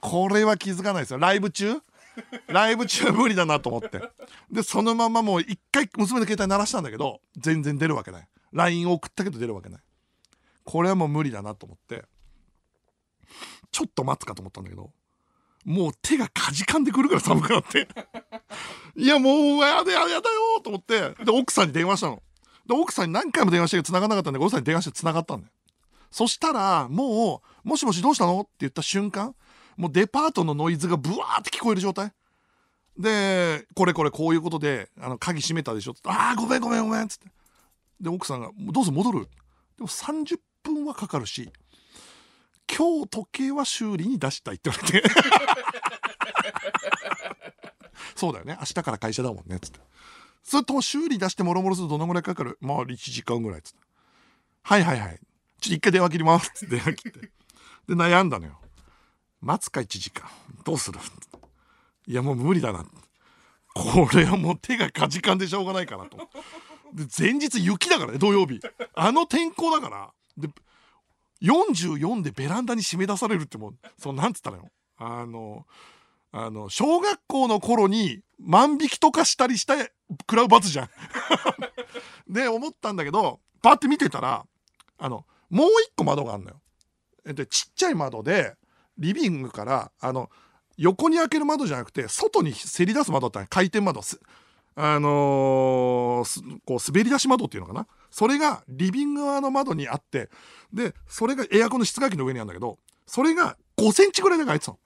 [0.02, 1.20] これは気づかないですよ。
[1.20, 1.80] ライブ中？
[2.48, 4.02] ライブ中無理だなと思って。
[4.52, 8.28] でそのままもう一回娘の携帯鳴らしたんだけど全然出るわけない。
[8.52, 9.82] LINE 送ったけど出るわけない。
[10.66, 12.04] これはもう無理だなと思って
[13.72, 14.92] ちょっと待つかと思ったんだけど
[15.64, 17.88] もう手がかじかんでくるから寒くなって。
[18.96, 20.22] いやもうやだやだよ
[20.64, 21.16] と思って。
[21.26, 22.22] で奥さんに電話したの。
[22.68, 25.52] で奥さんに何回も電話して繋がなかったんで奥さんに電話して繋がったんだよ。
[26.12, 29.36] そしたらもう「もしもしどうしたの?」って言った瞬間
[29.76, 32.14] もうデパートのノイズがブワーって聞こえる状態。
[32.98, 37.28] で「これこれこういうことであの鍵閉めたでしょ」って「ああごめんごめんごめん」っつって。
[38.02, 39.28] で奥さんが「どうぞ戻る」
[39.78, 40.40] でも30
[40.74, 41.52] 分はかかるし
[42.68, 45.10] 今日時計は修理に出したいって言われて。
[48.16, 48.56] そうだよね。
[48.60, 49.58] 明日から会社だもんね。
[49.58, 49.80] っつって。
[50.42, 52.58] それと修理出してもろもろするとどのぐらいかかる？
[52.62, 53.80] まあ1時間ぐらいっつって。
[54.64, 55.20] はいはいはい。
[55.60, 56.50] ちょっと一回電話切ります。
[56.50, 57.20] って電話切って。
[57.20, 57.30] で
[57.90, 58.60] 悩んだのよ。
[59.42, 60.28] 待つか1時間。
[60.64, 61.00] どうする？
[62.08, 62.86] いやもう無理だな。
[63.74, 66.18] これはもう手がかじかんでしょうがないかなと。
[66.94, 68.60] で前日雪だからね土曜日。
[68.96, 70.14] あの天候だから。
[70.38, 70.50] で
[71.42, 74.70] 44でベランダに締め出されるってもうそのなんつったのよ。
[74.98, 75.66] あの
[76.32, 80.90] あの小学校の頃に万引きとかしたりして食らう罰じゃん。
[82.32, 84.46] で思ったんだけどパッて見てたら
[84.98, 86.62] あのもう一個窓があるのよ。
[87.26, 88.56] でちっちゃい窓で
[88.98, 90.30] リビングからあの
[90.78, 94.02] 横に開ける窓じゃなくて外にせり出す窓だって回転窓。
[94.78, 97.88] あのー、こう滑り出し窓っていうのかな。
[98.16, 100.30] それがリビング側の窓にあって
[100.72, 104.80] でそれがエアコンの室外機の上にあるんだけどそれが5センチぐらいで開いてたの。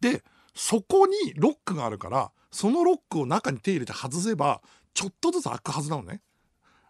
[0.00, 4.62] でそこにロックがあるからそのロックを中に手入れて外せば
[4.94, 6.22] ちょっとずつ開くはずなのね。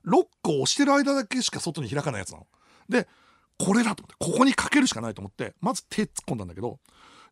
[0.05, 2.47] ロックを押してる間だけしか外に開かないやつなの。
[2.89, 3.09] で
[3.59, 6.79] これだと思ってここにかけるしかないと思ってまず手突っ込んだんだけど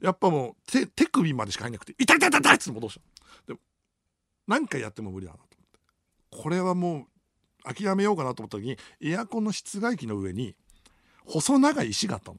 [0.00, 3.00] やっぱもう手手首までしか入んなくて「痛い痛い痛い痛い!」っつって戻し
[3.46, 3.60] たで
[4.48, 7.15] 何回やっても無理だなと思ってこれはもう
[7.66, 10.54] 諦めようかなと思った時にエアコンの室外機の上に
[11.24, 12.38] 細長い石があったの。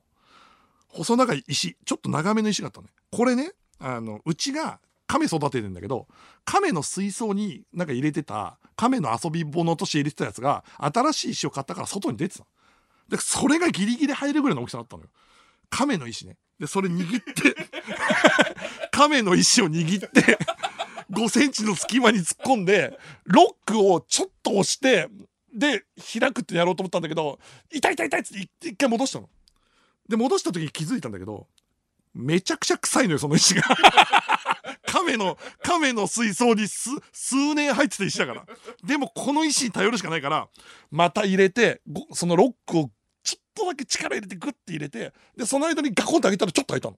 [0.90, 2.94] 細長い石ちょっと長めの石があったのね。
[3.12, 6.08] これねあのうちが亀育ててるんだけど
[6.46, 12.46] 亀の水槽になんか入れてた亀の遊び物として入れてたやつが新しい石を買ったから外に出てた
[13.10, 15.10] でそれがギリギリ入るぐらいの大きさだったのよ。
[15.70, 16.38] 亀の石ね。
[16.60, 17.56] でそれ握って
[18.92, 20.38] 亀の石を握って
[21.12, 25.10] 5センチの隙間に突っ込んでロックをちょっと押して
[25.54, 25.84] で
[26.20, 27.39] 開くってやろうと思ったんだけど
[27.72, 29.30] 痛い痛い痛いってって一回戻したの。
[30.08, 31.48] で戻した時に気づいたんだけど
[32.13, 33.63] めちゃくちゃ臭いのよその石が。
[34.86, 36.89] 亀の亀の水槽に数
[37.54, 38.46] 年入ってた石だから。
[38.84, 40.48] でもこの石に頼るしかないから
[40.91, 41.82] また入れて
[42.13, 42.91] そのロックを
[43.24, 46.98] ちょっとだけ力入れてグッて入れてでその間にガコンと上げたらちょっと開いたの。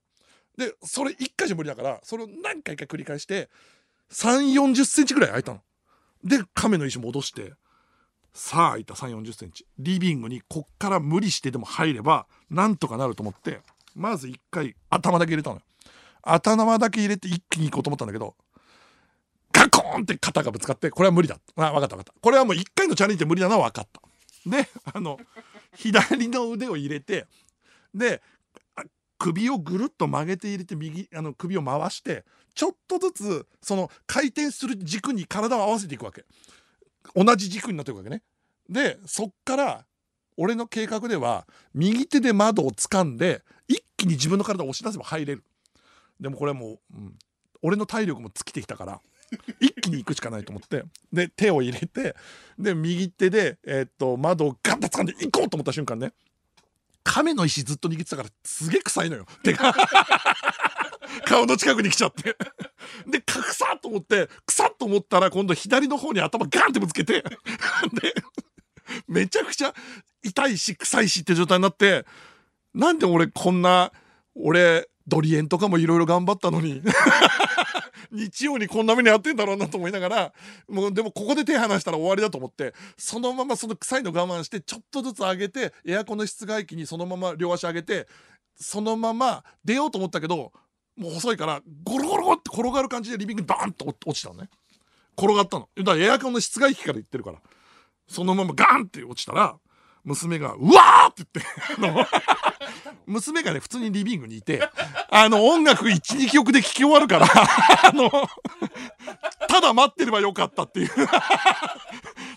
[0.58, 3.50] でそれ1回じゃ無理だからそれを何回か繰り返して
[4.12, 5.62] 3 4 0センチぐらい開いたの。
[6.24, 7.54] で亀の石戻して
[8.34, 8.94] さあ開いた。
[8.94, 9.66] 3 4 0センチ。
[9.78, 13.60] リビングにこっから無理してでも入ればなんとかなると思って
[13.96, 15.62] まず1回頭だけ入れたのよ。
[16.22, 18.36] 頭だけ入れて一気に行こうと思ったんだけど
[19.52, 21.38] ガコーンって肩がぶつかってこれは無理だ。
[21.56, 22.14] あ分かった分かった。
[22.22, 24.02] これはもう1回のチャレンジで無理なのは分かった。
[24.50, 25.20] であの
[25.76, 27.26] 左の腕を入れて
[27.94, 28.22] で
[29.20, 36.26] 首をぐるっと曲げて入れて右あの首を回してちょっとずつその回転する軸に体を合わせていくわけ。
[37.16, 38.24] 同じ軸になっていくわけね。
[38.68, 39.86] でそっから
[40.38, 45.44] 俺の計画では右手で窓を掴んで一気に自分の体を押し出せば入れる。
[46.20, 47.16] でもこれはもう、うん、
[47.62, 49.02] 俺の体力も尽きてきたから
[49.60, 52.16] 一気に行くしかないと思ってで手を入れて
[52.58, 56.14] で右手で、えー、っと窓をガッと掴んで行こうと思った瞬間ね。
[57.10, 59.26] 亀の石ずっと握ってたからすげえ臭いのよ。
[59.44, 59.74] 手が
[61.26, 62.38] 顔の近くに来ちゃって。
[63.08, 67.28] で臭っと思って臭っと思ったら今度左の方に頭ガンってぶつけてで
[69.08, 69.74] めちゃくちゃ
[70.24, 72.06] 痛いし臭いしって状態になって
[72.76, 73.92] なんで俺こんな
[74.36, 76.82] 俺ドリエンとかもいろいろ頑張ったのに
[78.12, 80.34] 日曜にこんな目に遭ってんだろうなと思いながら
[80.68, 88.08] もうでもここで手離したら終わりだと思ってそのままその臭いの我慢してちょっとずつ上げてエアコンの室外機にそのまま両足上げて
[88.56, 90.52] そのまま出ようと思ったけど
[90.98, 94.50] もう細いからゴロゴロって転がる感じでリビングにバーンと落ちたのね
[95.18, 97.40] 転がったのだからエアコンの室外機から言ってるから
[98.08, 99.58] そのままガーンって落ちたら
[100.04, 101.42] 娘が「うわー!」って
[101.80, 102.10] 言って
[103.06, 104.68] 娘がね普通にリビングにいて
[105.10, 107.28] あの音楽12曲で聴き終わるから
[107.90, 108.10] あの
[109.48, 110.90] ただ待ってればよかったっていう。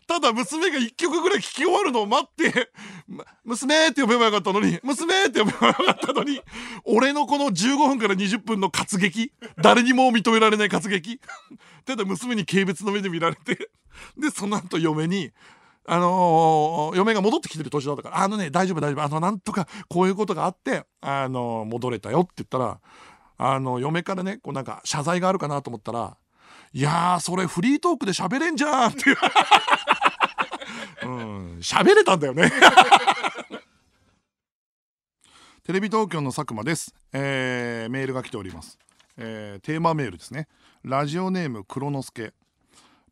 [0.06, 2.70] ただ娘が1曲ぐらい聴き終わるのを待って
[3.44, 6.42] 「娘」って呼べばよかったのに「娘」って呼べばよかったのに
[6.84, 11.18] 俺のこの15分から20分の活劇誰にも認められない活劇
[11.86, 13.70] ただ娘に軽蔑の目で見られて
[14.18, 15.32] でその後嫁に
[15.84, 22.80] あのー、嫁が戻ってきてる年だったから、あのね、大丈夫大丈夫、あの、なんとかこういうことがあって、あのー、戻れたよって言ったら、
[23.38, 26.16] あの、嫁からね、こうなんか謝罪があるかなと思ったら、
[26.72, 29.12] いやー、それフリートークで喋れんじゃんってい。
[31.04, 32.50] うん、喋れたんだよね。
[35.64, 38.80] テレビ東京の佐久間です、えー、メールが来ております、
[39.16, 40.48] えー、テーマメールですね。
[40.82, 42.32] ラジオネーム黒之助。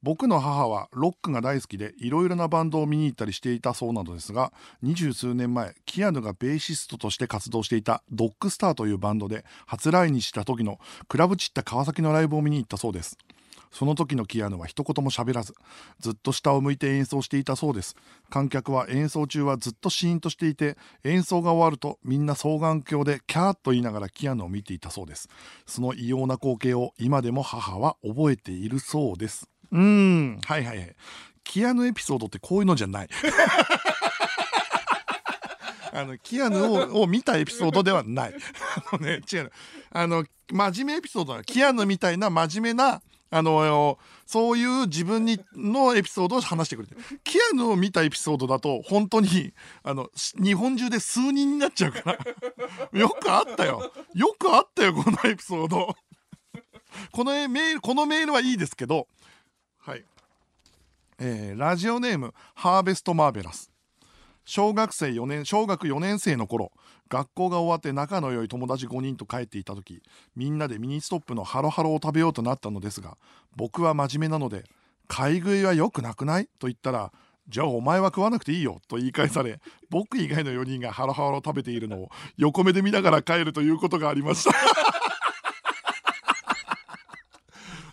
[0.02, 13.18] 僕の母はロックが大好きでいろいろなバンドを見に行ったりしていたそうなのですが二十数年前キアヌがベーシストとして活動していたドッグスターというバンドで初来日した時のクラブチッタ川崎のライブを見に行ったそうです。
[13.70, 15.54] その時のキアヌは一言も喋らず
[16.00, 17.94] ずっと下を向いて演奏していたそうです。
[18.28, 25.28] 観客は演奏中はずっとシーンとしていて演奏が終わるとみんな双眼鏡でキャーッと言いながらキアヌを見ていたそうです。
[25.66, 29.48] その異様な光景を今でも母は覚えているそうです。
[29.72, 30.40] うん。
[30.44, 30.96] はいはいはい。
[31.44, 33.08] キアヌエピソードってこういうのじゃない。
[35.92, 38.34] あのキアヌをを見たエピソードではない。
[38.92, 39.52] あのね違う。
[39.90, 43.02] あの真面目エピソードはキアヌみたいな真面目な
[43.32, 49.52] あのそういう自分にのエピソードを話してくれてキアヌを見たエピソードだと本当に
[49.82, 50.10] あの
[50.42, 52.18] 日本中で数人になっちゃうから。
[52.98, 53.92] よくあったよ。
[54.14, 55.96] よくあったよこのエピソード。
[57.12, 59.06] このメールこのメールはいいですけど
[59.82, 60.04] はい、
[61.18, 63.70] えー、ラジオネームハーベストマーベラス。
[64.44, 66.70] 小学生4年小学4年生の頃
[67.08, 70.02] 学校が終わって仲の良い友達5人と帰っていた時
[70.36, 73.16] みんなでミニストップのハロハロを食べようとなったのですが
[73.56, 74.64] 僕は真面目なので
[75.08, 77.12] 「買い食いは良くなくない?」と言ったら
[77.48, 84.89] 「じゃあお前は食わなくていいよ」と言い返され僕以外の4人がハロハロを食べているのを横目で見ながら帰るということがありました。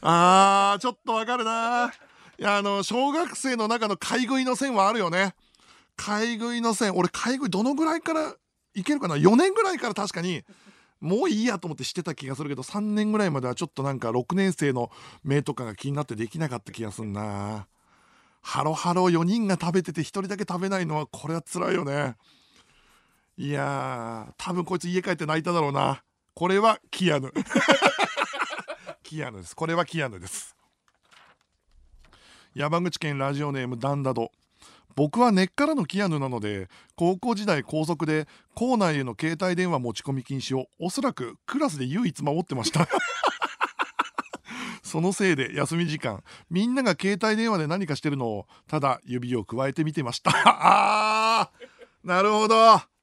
[0.01, 1.91] あーちょっとわかるな。
[2.39, 5.33] いやあの小学生の中の買い食いの線はあるよね。
[5.95, 6.95] 買い食いの線。
[6.95, 8.36] 俺買い食いどのぐらいから
[8.75, 10.43] いけるかな？4年ぐらいから確かに
[10.99, 14.91] もういいやと思ってしてた気がするけど3年ぐらいまではちょっとなんか6年生の
[15.23, 17.67] 目とかが気になってできなかった気がすんな。
[18.41, 22.15] ハロハロ4人が食べてて1人だけ食べないのはこれは辛いよね。
[23.38, 26.03] いやー多分こいつ家帰って泣いただろうな。
[26.33, 27.31] これはキアヌ。
[29.08, 29.56] キアヌです。
[29.56, 30.54] これはキアヌです。
[32.54, 34.34] 山口県ラジオネームダンダド。
[34.98, 36.67] 僕は根っからのキアヌなので
[36.98, 42.86] 高校時代高速で校内への携帯電話持ち込み禁止をおそらくクラスで唯一守ってました。
[44.84, 50.32] そのせいで休み時間みんなが携帯電話で何かしてるのをただ指をくわえて見てました。
[50.34, 52.96] あーなるほど。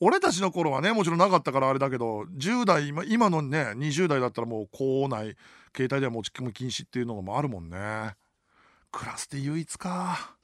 [0.00, 5.36] 俺たちの頃はねもちろんなかったからあれだけど10代今のね20代だったらもう校内
[5.76, 8.16] 携帯電話持ち込み禁止っていうのもあるもんね。
[8.90, 10.36] クラスで唯一か。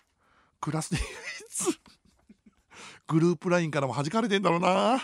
[0.60, 1.80] クラスで唯一。
[3.08, 5.00] グループ LINE からも弾かれてんだろうな。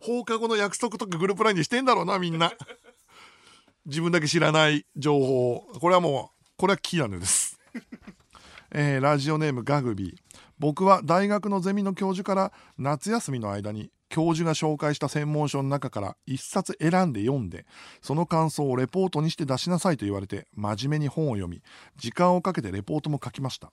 [0.00, 2.52] 放課後の約束とかグループ LINE にしてんだろうなみんな。
[3.86, 7.58] 自分だけ知らない情報これはもうこれはキアヌです。
[8.72, 10.10] えーラジオネームガグビ。
[10.10, 10.16] ー
[10.60, 17.64] 僕は大学のゼミの教授から夏休みの間に教授が紹介した専門書の中から一冊選んで読んで
[18.02, 21.62] その感想をレポートにして出しなさいと言われて真面目に本を読み
[21.96, 23.72] 時間をかけてレポートも書きました。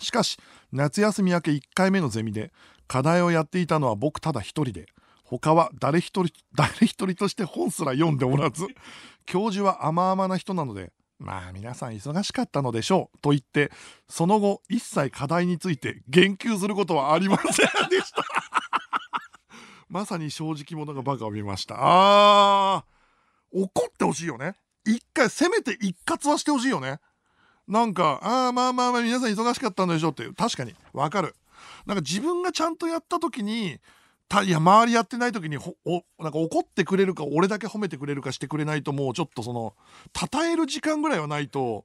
[0.00, 0.38] しかし
[0.72, 2.52] 夏休み明け1回目のゼミで
[2.88, 4.86] 課題をやっていたのは僕ただ一人で
[5.22, 8.66] 他は誰一人誰一人として本すら読んでおらず
[9.26, 13.70] 教授は甘々な人なのでまあ皆さん忙しかったのでしょうと言って
[14.08, 17.50] その後一切課題について言及することはありません
[17.90, 18.24] でした。
[19.90, 21.76] まさに正直者がバカを見ました。
[21.78, 24.56] あー怒ってほしいよね。
[24.86, 27.00] 一回せめて一括はしてほしいよね。
[27.68, 30.74] なんかああまあまあまあ皆さん忙しかったんでしょうって確かに。
[30.94, 31.36] わかる。
[31.84, 33.78] なんか自分がちゃんとやった時に
[34.30, 39.74] たいや周りやってない時にほおなんか怒ってくれるか俺だけ褒めてくれるかしてくれないともうちょっとその
[40.14, 41.84] 称える時間ぐらいはないと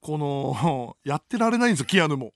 [0.00, 2.34] この やってられないんですよキアヌも。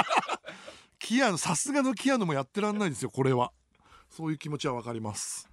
[0.98, 3.52] キアヌさすがのキアヌもやってられないんですよこれは。
[4.08, 5.48] そういう気持ちはわかります。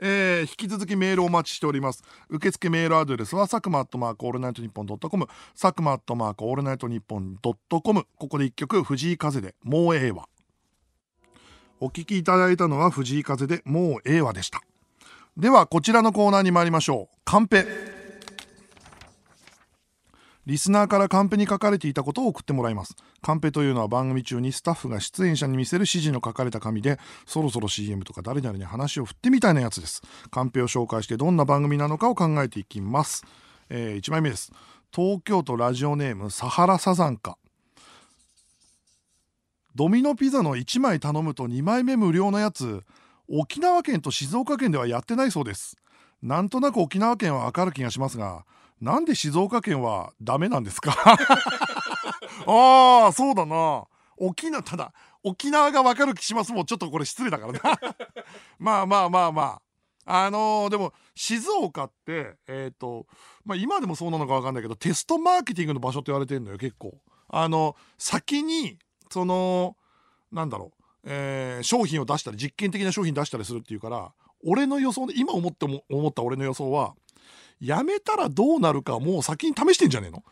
[0.00, 2.02] えー引き続きメールお待ちしております。
[2.30, 5.26] 受付メールアドレスは佐久間アットマークオールナイトニッポンドットコム。
[5.58, 8.06] 佐久間アットマークオールナイトニッポンドットコム。
[8.16, 10.28] ここで一曲藤井風でもうええわ。
[11.84, 14.60] お聞きいただいたのは藤井風でもうええわでした。
[15.36, 17.16] ではこちらのコーナーに参りましょう。
[17.24, 17.66] カンペ。
[20.46, 22.94] リスナーからカンペに書かれていたことを送ってもらいます。
[23.20, 30.02] カンペというのは番組中にスタッフが出演者に見せる指示の書かれた紙でそろそろ CM とか誰々に話を振ってみたいなやつです。
[30.30, 33.24] カンペを紹介してどんな番組なのかを考えていきます、
[33.68, 34.52] え1枚目です。
[34.94, 37.38] 東京都ラジオネームサハラサザンカ。
[39.74, 42.82] ドミノピザの1枚頼むと2枚目無料のやつ
[43.28, 45.76] 沖縄県と静岡県ではやってないそうです。
[46.22, 48.44] なんとなく沖縄県はわかる気がしますが
[48.80, 50.92] なんで静岡県はダメなんですか？
[52.46, 53.84] ああそうだな。
[54.16, 54.92] 沖縄ただ
[55.24, 56.52] 沖縄がわかる気します。
[56.52, 57.60] もんちょっとこれ失礼だからな。
[58.58, 59.62] まあまあまあまあ。
[60.04, 63.06] あのーでも静岡ってえっ、と
[63.44, 66.98] まあ今でもそうなのかわかんないけどテストマーケティングの場所って言われてるのよ結構。
[67.28, 68.78] あの先に
[69.12, 69.76] その
[70.32, 74.12] なんだろう、えー商品を出したり実験的な商品出したりするっていうから
[74.44, 76.94] 俺の予想で今思っても思った俺の予想は
[77.60, 80.24] やめたらどうなるかもう先に試してんじゃねえの？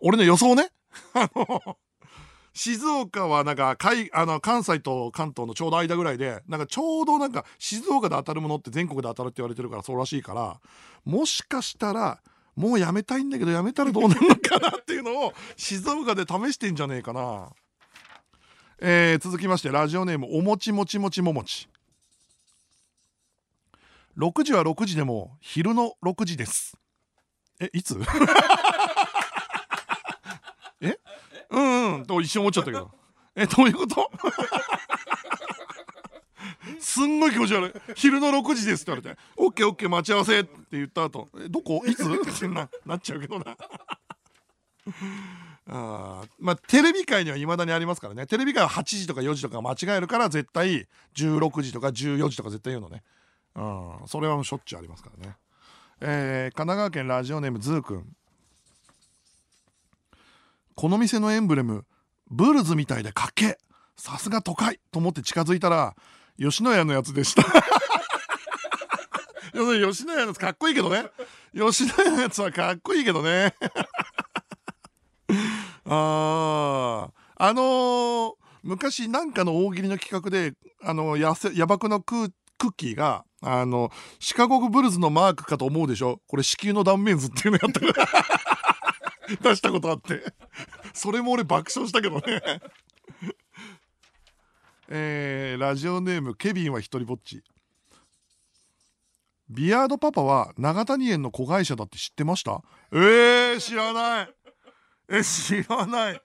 [0.00, 0.70] 俺の予想ね
[1.14, 1.78] あの
[2.52, 10.60] 静岡はなんか海あの関西と関東のちょうど間ぐらいでなんかちょうどなんか静岡で当たるものって全国で当たるって言われてるからそうらしいから
[11.04, 12.20] もしかしたら
[12.54, 17.50] もうやめたいんだけどやめたらどうなるのかなっていうのを静岡で試してんじゃねえかな。
[18.80, 21.68] えー続きましてラジオネームおもちもちもちももち。
[24.18, 26.76] 6時は6時でも昼の6時です。
[27.60, 27.98] えいつ？
[30.80, 30.98] え？
[31.50, 32.90] うんうんと一瞬思っちゃったけど。
[33.36, 34.10] えどういうこと？
[36.80, 37.72] すんごい気持ち悪い。
[37.94, 41.28] 昼の6時ですって言われて「オッケーオッケー待ち合わせ」って言った後。
[41.40, 41.82] えどこ？
[41.86, 42.02] いつ？
[42.04, 42.06] っ
[42.38, 43.56] てななっちゃうけどな。
[45.66, 48.26] あまあテレビ界にはいまだにありますからね。
[48.26, 53.02] テレビ界は8時とか4時とか間違えるから絶対16時とか14時とか絶対言うのね。
[53.54, 55.36] うんそれはもうしょっちゅうありますからね。
[56.00, 58.16] えー神奈川県ラジオネームズーくん
[60.74, 61.84] この店のエンブレム
[62.30, 63.58] ブルズみたいでかっけ
[63.96, 64.80] さすが都会。
[64.90, 65.94] と思って近づいたら
[66.38, 67.42] 吉野家のやつでした。
[69.52, 71.06] 吉野家のやつかっこいいけどね。
[71.54, 73.54] 吉野家のやつはかっこいいけどね。
[75.86, 78.32] ああのー
[78.62, 86.22] 昔なんかの大喜利の企画であのやせ野爆のククッキーがあのシカゴブルズのマークかと思うでしょ？
[86.26, 88.08] これ子宮の断面図っていうのやったか
[89.30, 89.36] ら。
[89.50, 90.22] 出したことあって。
[90.94, 92.40] それも俺爆笑したけどね。
[94.88, 97.42] えーラジオネームケビンは一人ぼっち。
[99.50, 102.62] ビアードパパは長谷園の子会社だって知ってました？
[102.92, 104.34] えー、知らない。
[105.08, 106.20] え知らない。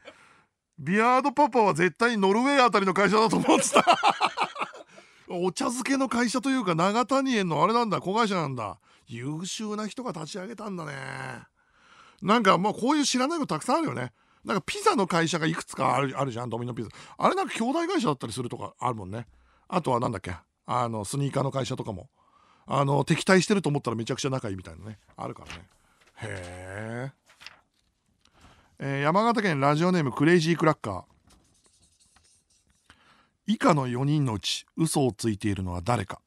[0.77, 3.85] ビアードパパは絶対にノルウェーあたりの会社だと思ってた。
[5.29, 8.79] お茶漬けの会社というか長谷園のあれなんだ子会社なんだ。
[9.05, 10.93] 優秀な人が立ち上げたんだね。
[12.21, 14.13] なんかまあこういう知らないことたくさんあるよね。
[14.45, 16.89] なんかピザの会社がいくつかあるあるじゃんドミノピザ。
[17.17, 19.27] あれなんか兄弟会社だったりするとかあるもんね。
[19.67, 22.09] あとはなんだっけあのスニーカーの会社とかも。
[22.71, 24.99] あの敵対してると思ったらめちゃくちゃ仲いいみたいなね。
[25.17, 25.67] あるからね。
[26.21, 27.11] へえ
[28.81, 31.03] えー、山形県ラジオネームクレイジークラッカー。
[33.45, 36.21] 以下の4人のうち嘘をついているのは誰か。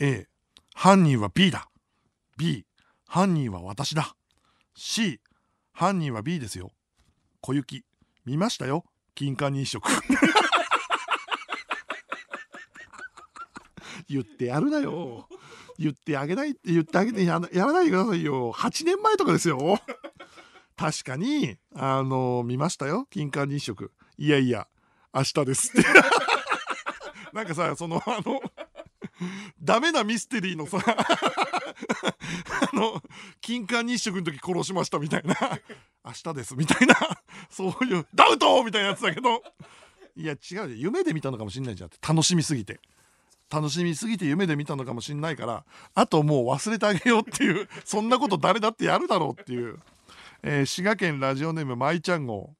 [0.00, 0.26] A
[0.74, 1.68] 犯人は B だ。
[2.36, 2.66] B
[3.06, 4.16] 犯人は私だ。
[4.74, 5.20] C
[5.72, 6.72] 犯人は B ですよ。
[7.40, 7.84] 小雪
[8.26, 8.84] 見ましたよ。
[9.14, 9.88] 金環日食。
[14.08, 15.28] 言ってやるなよ。
[15.78, 18.52] 言ってあげないって言ってあげてやらないでくださいよ。
[18.52, 19.78] 8年前とかですよ。
[20.80, 23.06] 確かにあの見ましたよ。
[23.10, 23.92] 金環日食。
[24.16, 24.66] いやいや
[25.14, 25.88] 明日ですって。
[27.34, 28.40] なんかさそのあの
[29.62, 33.02] ダメなミステリーのさ あの
[33.42, 35.36] 金環日食の時殺しましたみたいな。
[36.02, 36.96] 明日ですみたいな。
[37.50, 39.42] そういうダウトみたいなやつだけど。
[40.16, 40.68] いや違うよ。
[40.68, 41.98] 夢で見たのかもしんないじゃんって。
[42.08, 42.80] 楽しみすぎて。
[43.50, 45.64] 楽しみすぎて夢で見たのかもしんないから
[45.96, 49.80] あともう忘れてあげようっていうそんなこと誰だってやるだろうっていう、
[50.42, 52.54] えー、滋賀県ラジオネームまいちゃん号。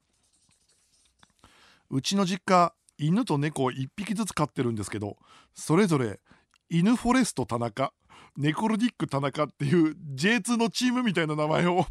[1.91, 5.17] うちの実家犬と猫を1匹ずつ飼ってるんですけど
[5.55, 6.21] それぞれ
[6.69, 7.93] 犬フォレスト田中
[8.37, 11.85] ネコルディック田中っていう J2 のチームみたいな名前を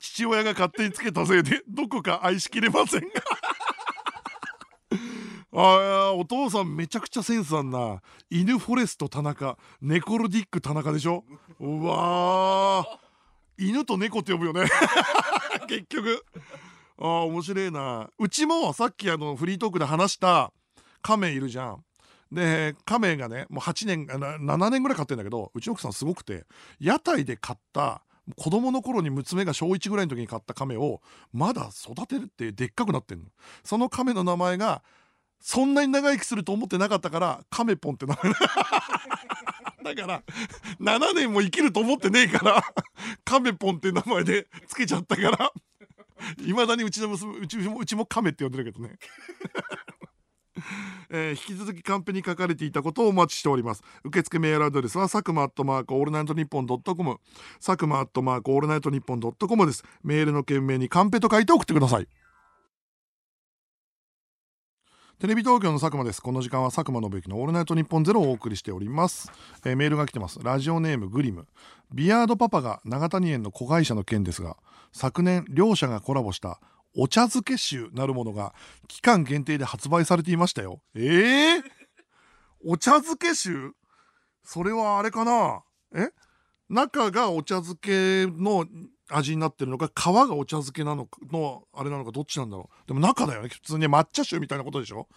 [0.00, 3.02] 父親が勝手につけたせいでどこか愛しきれません
[5.56, 11.24] あお父さんめちゃくちゃセンスあんな犬フォレスト田中ネコルディック田中でしょ？
[11.60, 12.84] うわ
[13.56, 14.64] 犬と猫って呼ぶよね。
[15.68, 16.24] 結局。
[16.98, 18.08] ああ面白いな。
[18.18, 20.52] うちもさっきあのフリートークで話した
[21.02, 21.84] 亀いるじゃん。
[22.32, 26.46] で亀がねもう8年7年ぐらい飼ってんだけどうちの奥さんすごくて
[26.80, 28.02] 屋台で買った
[28.36, 31.00] 子供の頃に娘が小1ぐらいの時に買った亀を
[31.32, 33.26] まだ育てるってでっかくなってんの。
[33.62, 34.82] その亀の名前が
[35.40, 38.32] そんなに長生きすると思ってなかったからカメポンって名前。
[39.84, 40.22] だから
[40.80, 42.64] 7年も生きると思ってねえから
[43.24, 45.52] カメポンって名前でつけちゃったから
[46.44, 48.96] いまだにうちの娘うちもうちもカメって呼んでるけどね。
[51.10, 53.82] えー、引き続きカンペに書かれていたことをお待ちしております。
[54.04, 57.18] 受付メールアドレスは佐久間アットマークオールナイトニッポンドットコム。
[57.64, 59.84] 佐久間アットマークオールナイトニッポンドットコムです。
[60.02, 62.08] メールの件名にカンペと書いて送ってください。
[65.24, 66.20] テレビ東京の佐久間です。
[66.20, 69.32] この時間は佐久間宣行のオールナイトニッポンゼロをお送りしております、
[69.64, 70.38] えー、メールが来てます。
[70.42, 71.46] ラジオネームグリム。
[71.94, 74.58] ビアードパパが長谷園の子会社の件ですが
[74.92, 76.60] 昨年両社がコラボした
[76.94, 78.52] お茶漬け集なるものが
[78.86, 80.82] 期間限定で発売されていましたよ。
[80.94, 81.62] えー、
[82.66, 83.70] お茶漬け集
[84.42, 85.62] それはあれかな？
[85.94, 86.10] え？
[86.68, 88.66] 中がお茶漬けの
[89.08, 92.88] 味になってるのか皮がお茶漬けなのかのあれなのかどっちなんだろう。
[92.88, 95.08] でも中だよね普通に抹茶酒みたいなことでしょ？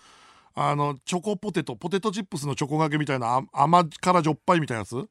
[0.56, 5.08] あのチョコポテトポテトチップスのチョコがけみたいな甘辛じょっぱいみたいなやつ？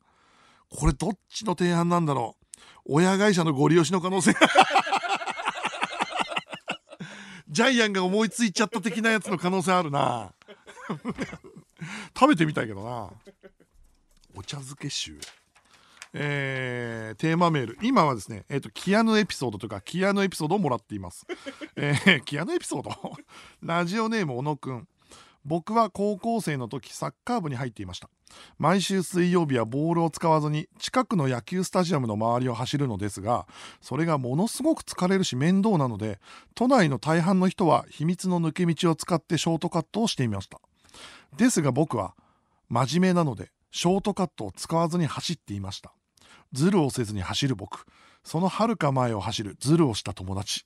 [0.69, 2.37] これどっちの提案なんだろ
[2.87, 2.95] う？
[2.97, 4.35] 親会社のご利用しの可能性。
[7.49, 10.35] ジャイアンが思いついちゃった的なやつの可能性あるな。
[12.19, 13.11] 食べてみたいけどな。
[14.35, 15.19] お茶漬け臭。
[16.19, 17.79] えー、テーマメール。
[17.83, 21.27] 今はですね、えーと、キアヌエピソードというかキアヌエピソードをもらっています、
[21.77, 22.91] えー、キアヌエピソード？
[23.63, 24.89] ラジオネーム小野くん。
[25.45, 28.09] 僕は高校生の時サッカー部に入っていました。
[28.59, 33.47] 毎週水曜日はボールを使わずに近くの野球スタジアムの周りを走るのですが
[33.81, 36.19] それがものすごく疲れるし面倒なので
[36.57, 40.61] 都内の大半の人は秘密の抜け道を使ってショートカットをしていました。
[41.37, 42.17] ですが僕は
[42.69, 45.93] 真面目なのでショートカットを使わずに走っていました。
[46.57, 47.85] ズルをせずに走る僕。
[48.25, 50.65] そのはるか前を走るズルをした友達。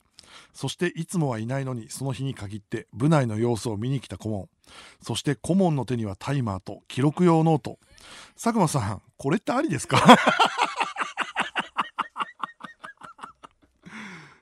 [0.53, 4.49] そしていつもはいないのにその日に限って部内の様子を見に来た顧問。
[5.01, 7.77] そして顧問の手にはタイマーと記録用ノート。
[8.41, 9.97] 佐久間さんこれってありですか？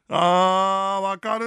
[0.09, 1.45] あーわかる。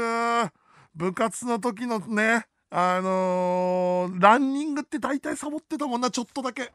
[0.96, 6.72] 部活の時のねあのー、ランニングって大体サボってたもんなちょっとだけ。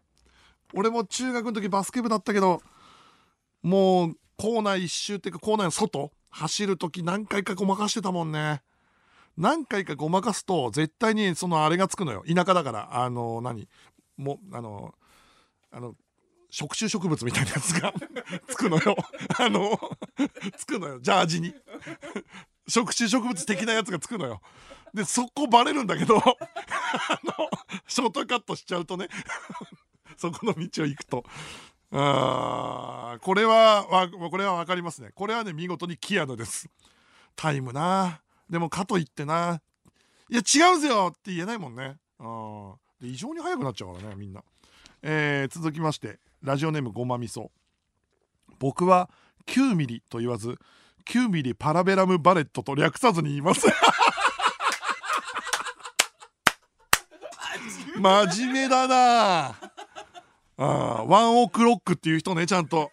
[0.73, 2.61] 俺も中学の時バスケ部だったけど
[3.67, 8.61] もう校内一周っていうか校内の外走る時何回かごまかしてたもんね。
[9.35, 12.23] 何回かごまかすと絶対にそのあれがつくのよ。
[12.27, 13.03] 田舎だから。
[13.03, 13.67] あの何？
[14.15, 14.95] もうあの
[15.71, 15.95] あの
[16.49, 17.93] 食虫植物みたいなやつが
[18.47, 18.95] つくのよ。
[19.37, 19.77] あの
[20.55, 20.99] つくのよ。
[21.01, 21.53] ジャージに。
[22.69, 24.41] 食虫植物的なやつがつくのよ。
[24.93, 27.49] でそこバレるんだけど あの
[27.85, 29.09] ショートカットしちゃうとね
[30.15, 31.25] そこの道を行くと。
[31.91, 35.11] あこれはわこれは分かりますね。
[35.15, 36.69] これはね見事にキアヌです。
[37.35, 38.21] タイムな。
[38.49, 39.61] でもかといってな。
[40.29, 41.95] いや違うんすよって言えないもんね。
[42.19, 44.43] あで異常に速くなっちゃうからねみんな、
[45.01, 47.51] えー、続きましてラジオネームごまみそ
[48.59, 49.09] 僕は
[49.45, 50.57] 9ミリと言わず
[51.05, 53.67] 9ミリパラベラムバレットと略さずに言います。
[57.99, 59.55] 真面目だな
[60.57, 62.91] あワンオクロックっていう人ねちゃんと。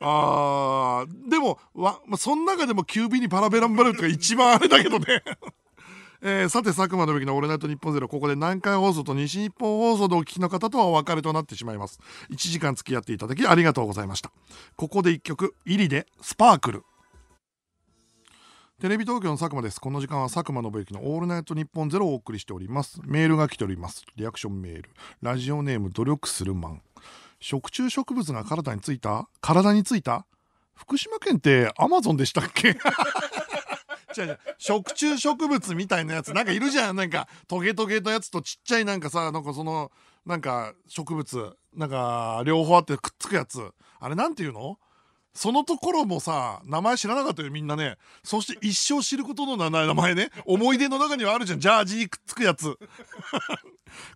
[0.00, 5.22] あでもわ、まあ、その中でもキュービにパラベランバルートが一番あれだけどね。
[6.26, 8.08] えー、さて佐久間のべきの「オールナイトニッポンゼロ。
[8.08, 12.00] ここで南海放送と西日本放送でお聞きの方とはお別れとなってしまいます。
[12.30, 14.32] 1時間付き合っていただきありがとうございました。
[14.76, 16.84] ここで1曲「イリでスパークル」
[18.84, 19.80] テレビ東京の佐久間です。
[19.80, 23.00] この時間は佐久間信之のオールナイトニッポンゼロをお送りしております。
[23.02, 24.04] メールが来ております。
[24.14, 24.90] リアクションメール。
[25.22, 26.82] ラジオネーム努力するマン。
[27.40, 29.26] 食虫植物が体についた？
[29.40, 30.26] 体についた？
[30.74, 32.76] 福島県ってアマゾンでしたっけ？
[34.18, 39.92] 違う違う食虫植物みたいなやつなんかいるじゃんなんかトゲトゲのやつとちっちゃいなんかさなんかその
[40.26, 43.66] なんか植物なんか両方あってくっつくやつ
[43.98, 44.78] あれなんていうの？
[45.34, 47.96] そのところもさ名前知らなかったよみんなね。
[48.22, 50.30] そして一生知ることの名前ね。
[50.46, 51.60] 思い出の中にはあるじゃん。
[51.60, 52.76] ジャージーくっつくやつ。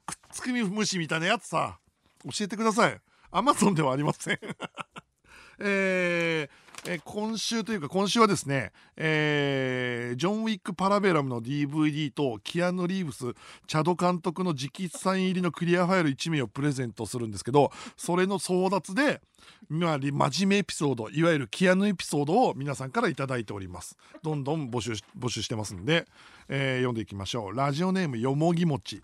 [0.06, 1.78] くっつく虫みたいなやつさ。
[2.24, 3.00] 教えてください。
[3.30, 4.38] アマゾンではありません。
[5.60, 13.34] えーえ今週というか今週はですね、えー、ジョン・ウィック・パラベラムの DVD とキアヌ・リーブス
[13.66, 19.20] チャド監督の直筆サイン入りのクリアファイル1名をプレゼントするんですけどそれの争奪で、
[19.68, 23.99] まあ、真面目エピソードいわゆるキアヌエピソードを皆さんから頂いております。
[24.22, 26.07] どんどん募集募集してますんで、
[26.49, 27.55] えー、読んでいきましょう。
[27.55, 29.03] ラジオネームよもぎもち。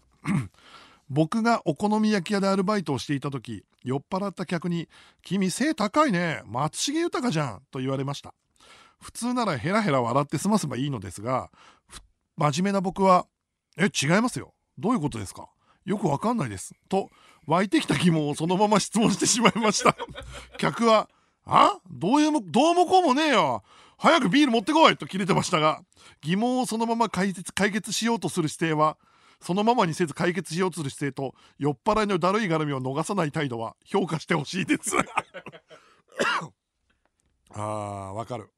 [1.15, 4.89] 僕がお好み焼き屋でアルバイトをしていた時酔っ払った客に
[5.23, 6.43] 「君背高いね。
[6.45, 8.35] 松重豊じゃん」と言われました。
[9.01, 11.51] 普通ならヘラヘラ笑って済ませばいいのですが
[12.37, 13.27] 真面目な僕は
[13.79, 14.55] 「え違いますよ。
[14.77, 15.49] どういうことですか？
[15.85, 17.11] よくわかんないです」と
[17.47, 19.97] 湧いてきた疑問をそのまま質問してしまいました。
[20.59, 21.09] 客は
[21.47, 21.79] 「あ？
[21.93, 23.63] どういうもどうもこうもねえよ。
[23.99, 25.85] 早くビール持ってこい!」と切れてましたが
[26.23, 28.97] 疑問をそのまま解決解決しようとする姿勢は
[29.45, 34.97] そのままにせず解決しようとする姿勢と酔っ払いのだるい絡みを逃さない態度は評価してほしいです。
[37.51, 37.61] あー
[38.15, 38.51] わかる。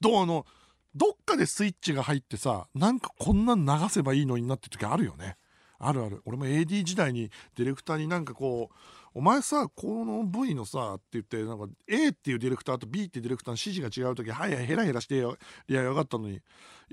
[0.00, 0.46] どうあの
[0.94, 5.36] どっかでスイッチが入ってさなんかこんなん流せばいいのになって時あるよね。
[5.78, 6.22] あるある。
[6.24, 8.74] 俺も AD 時代にディレクターになんかこう
[9.18, 16.40] お前さこの部位のさって言ってなんか A っていうディレクターと B っていうディレクターの指示が違う時はいはいヘラヘラしてよいやよかったのにい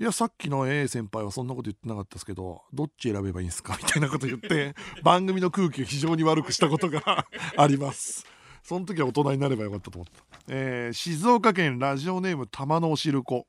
[0.02, 3.76] やさっきの A 先輩はそんなこと言ってなかったですけどどっち選べばいいんですか？
[3.78, 7.26] みたいなこと言って番組の空気を非常に悪くしたことが
[7.58, 8.24] あります。
[8.62, 13.46] その時は大人になればよかったと思った、えー、静岡県ラジオネーム玉のおしるこ。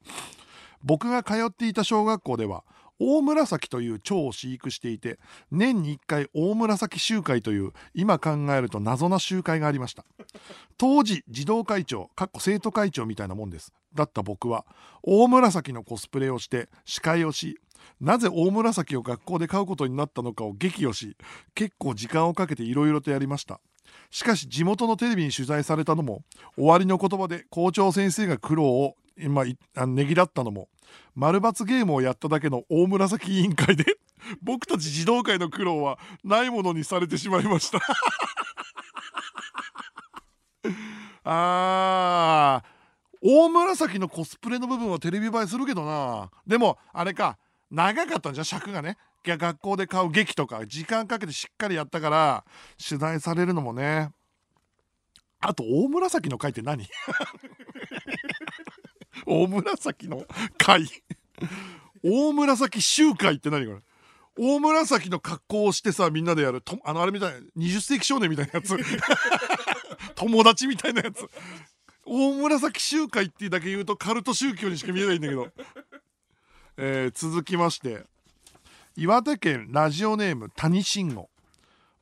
[0.83, 2.65] 僕が通っていた小学校では
[2.99, 5.19] 大紫という蝶を飼育していて
[5.51, 10.05] 年に1回大紫集会という今考えると謎な集会がありました。
[10.77, 13.73] 当時児童会長かっこ生徒会長みたいなもんです。
[13.93, 14.65] だった僕は
[15.03, 17.59] 大紫のコスプレをして司会をし
[18.01, 21.15] なぜ大紫を学校で買うことになったのかを激怒し
[21.53, 23.59] 結構時間をかけていろいろとやりました。
[24.09, 26.23] しかし地元のテレビに取材されたのも
[26.55, 29.45] 終わりの言葉で校長先生が苦労を今
[29.75, 30.67] あねぎらったのも
[31.15, 33.97] 丸抜ゲームをやっただけの大紫委員会で
[34.41, 37.79] 僕たち児童会の苦労はないものにされてしまいました。
[41.23, 42.75] あー
[43.21, 46.29] 大紫のコスプレの部分はテレビ映えするけどな。
[46.45, 47.37] でもあれか
[47.71, 48.97] 長かったんじゃ尺がね。
[49.23, 52.45] 学校で買う劇とか時間かけてしっかりやったから
[52.77, 54.11] 取材されるのもね。
[55.39, 56.87] あと大紫の回って何？
[59.25, 60.25] 大紫の
[60.57, 60.87] 会。
[62.03, 63.79] 大紫集会って何これ？
[64.37, 68.75] 大紫の格好をしてさみんなでやるとあのあれみたいな20世紀少年みたいなやつ。
[70.15, 71.27] 友達みたいなやつ。
[72.05, 75.47] 大紫集会ってだけ言うとカルト宗教にしか見えないんだけど、
[76.77, 78.03] えー、続きまして。
[78.97, 81.29] 岩手県ラジオネーム谷慎吾。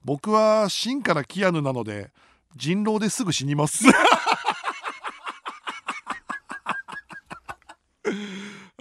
[0.05, 2.11] 僕は秦からキアヌなので
[2.55, 3.85] 人狼ですぐ死にます。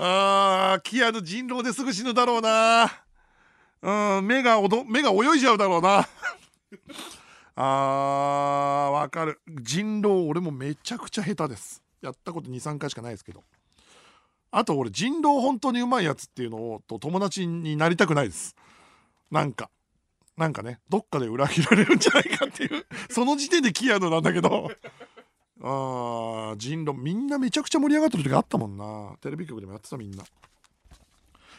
[0.04, 2.90] あーキアヌ人狼ですぐ死ぬだろうな。
[3.82, 6.08] うん目がおど目が泳いじゃうだろうな。
[7.54, 9.40] あーわかる。
[9.46, 11.84] 人狼俺もめちゃくちゃ下手です。
[12.00, 13.44] やったこと23回しかないですけど。
[14.50, 18.56] あと俺人狼本当にうまいやつっていうのをと友達になりたくないです。
[19.30, 19.70] なんか。
[20.36, 22.86] なんかねどっかで裏切られるんじゃないかっていう。
[23.08, 24.72] その時点でキアヌなんだけど。
[25.62, 26.98] あ人狼。
[26.98, 29.16] みんなめちゃくちゃ盛り上がってる時あったもんな。
[29.20, 30.24] テレビ局でもやってたみんな。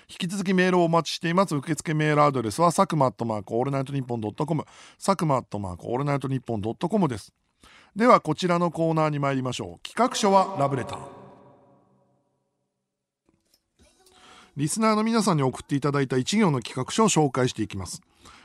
[0.10, 1.56] 引き続きメールをお待ちしています。
[1.56, 4.66] 受付メールアドレスは佐久間アットマークオールナイトニッポンドットコム。
[4.98, 7.34] 佐久間アットマークオールナイトニッポンドットコムです。
[7.96, 9.88] ではこちらのコーナーに参りましょう。
[9.88, 11.00] 企画書はラブレター。
[14.56, 18.02] リスナーの皆さんに送っていただいた一行の企画書を紹介していきます。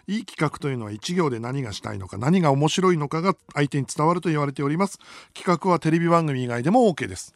[0.07, 4.99] いい企画というのは一行で何がしたいのか何が面白いのかが相手に伝わると言われております。
[5.35, 7.35] 企画はテレビ番組以外でも OK です。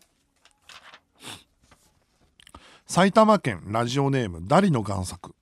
[2.87, 5.35] 埼玉県ラジオネームダリの贋作。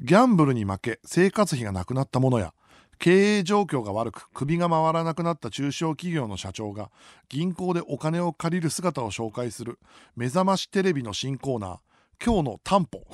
[0.00, 2.54] ギャンブルに負け生活費がなくなったものや
[2.98, 6.90] 経営状況が悪く首が回らなくなった中小企業の社長が
[7.28, 9.78] 銀行でお金を借りる姿を紹介する
[10.16, 11.78] 目覚ましテレビの新コーナー
[12.24, 13.04] 今日の担保。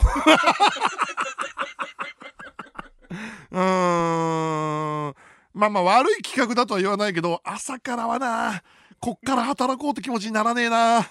[3.53, 5.15] ーん。
[5.55, 8.63] まあまあ悪い企画だとは言わないけど朝からはな
[9.01, 11.09] こっから働こうって気持ちにならねえな。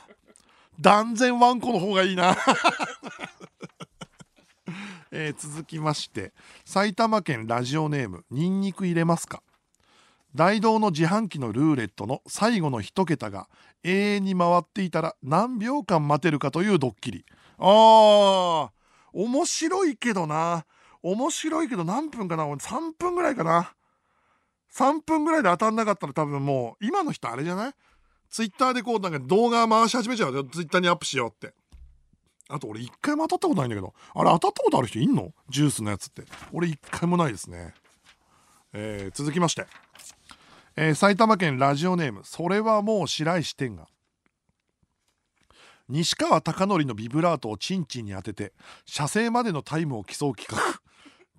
[0.79, 2.37] 断然ワンコの方がいいな。
[5.11, 6.33] えー続きまして
[6.65, 9.41] 埼玉県ラジオネームニンニク入れますか。
[10.35, 13.49] 大道の自販機のルーレットの最後の一桁が
[13.83, 17.25] 永遠に回っていたら何秒間待てるかというドッキリ。
[17.57, 18.69] あー
[19.13, 20.65] 面白いけどな。
[21.03, 22.45] 面白いけど何分かな？
[22.47, 23.73] 俺3分ぐらいかな。
[24.73, 27.73] 3分ぐらいで当たんなかったら多分もう今の人あれじゃない？
[28.29, 30.43] ツイッターでこうなんか動画回し始めちゃうよ。
[30.43, 31.53] ツイッターにアップしようって。
[32.49, 33.93] あと俺一回も当たったことないんだけど。
[34.13, 35.33] あれ当たったことある人いんの？
[35.49, 36.23] ジュースのやつって。
[36.51, 37.73] 俺一回もないですね。
[38.73, 39.65] えー続きまして、
[40.75, 42.21] えー埼玉県ラジオネーム。
[42.23, 43.87] それはもう白石天が
[45.89, 48.51] 西川貴教のビブラートをチンチンに当てて
[48.85, 50.76] 射精までのタイムを競う企画。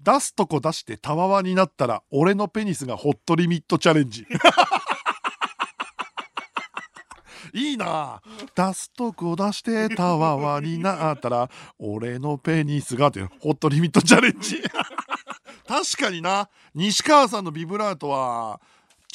[0.02, 4.26] 出すとこ出してたわわになったら俺のペニスがホットリミットチャレンジ。
[7.54, 8.20] いいな。
[8.54, 14.62] 出すとこ出してたわわになったら俺のペニスがってホットリミットチャレンジ。
[15.66, 16.48] 確かにな。
[16.74, 18.60] 西川さんのビブラートは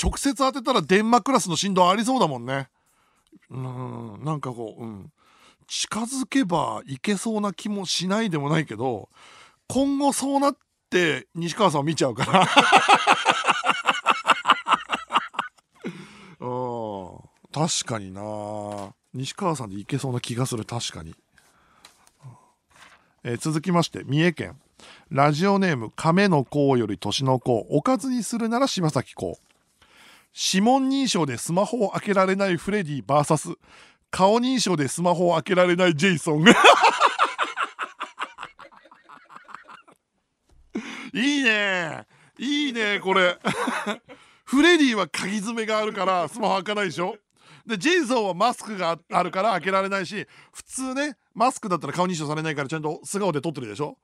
[0.02, 2.70] 直接当てたら電マクラスの振動ありそうだもんね。
[3.50, 5.12] うんなんかこう、うん、
[5.68, 9.10] 近づけばいけそうな気もしないでもないけど
[9.68, 10.58] 今後そうなっ
[10.94, 12.48] て西川さんを見ちゃうから。
[16.40, 17.20] うん
[17.52, 18.94] 確かにな。
[19.14, 21.16] 西川さんでいけそうな気がする確かに、
[23.24, 24.60] えー続きまして三重県。
[25.10, 29.44] ラジオネーム亀の甲より年の子おかずにするなら柴咲コウ
[30.36, 33.56] 指紋認証でスマホを開けられないフレディ VS
[34.12, 36.46] 顔認証でスマホを開けられないジェイソン。
[41.14, 42.06] いいね。
[42.40, 43.38] いいねこれ。
[44.46, 47.16] フレディは鍵爪があるからスマホ開かないでしょ。
[47.66, 53.98] でジェイソンはマスクがあるから開けられないし普通ねマスクだったら顔認証されないからちゃんと素顔で撮ってるでしょ。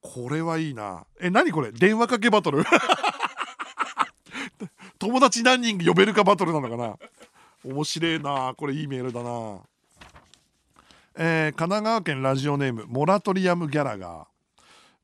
[0.00, 1.04] これはいいな。
[1.20, 1.72] え何これ？
[1.72, 2.64] 電話かけバトル？
[4.98, 6.96] 友達何人呼べるかバトルなのかな？
[7.64, 8.54] 面白いな。
[8.56, 9.60] これいいメールだな。
[11.18, 14.26] えー神奈川県ラジオネームモラトリアムギャラガー。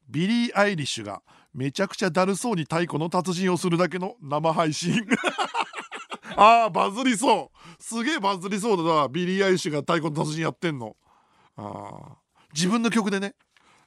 [0.09, 1.22] ビリー・アイリッシュが
[1.55, 5.07] めちゃくちゃだるそうに太鼓の達人をするだけの生配信。
[6.36, 7.82] あーバズりそう。
[7.82, 9.09] すげえバズりそうだな。
[9.09, 10.96] ビリー・アイリッシュが太鼓の達人やってんの。
[11.57, 12.16] あ
[12.55, 13.34] 自分の曲でね。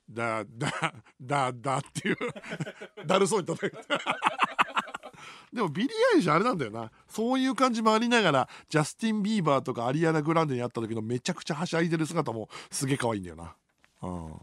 [0.10, 2.18] だだだだっていう。
[3.06, 3.78] だるそうに叩いて。
[5.52, 6.92] でもビリー・アイリッシュあれなんだよな。
[7.08, 13.56] そういう感じもありながらジャスティン・ビーバーとかアリアナ・グランデに会った時のめちゃくちゃはしゃいでる姿もすげえ可愛いんだよな。
[14.04, 14.34] うん。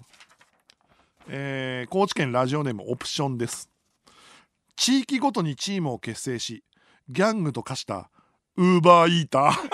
[1.28, 3.68] えー高知県ラジオネームオプションです。
[4.76, 6.64] 地域ごとにチームを結成し
[7.08, 8.10] ギャングと化した
[8.56, 9.52] ウーバーイーター。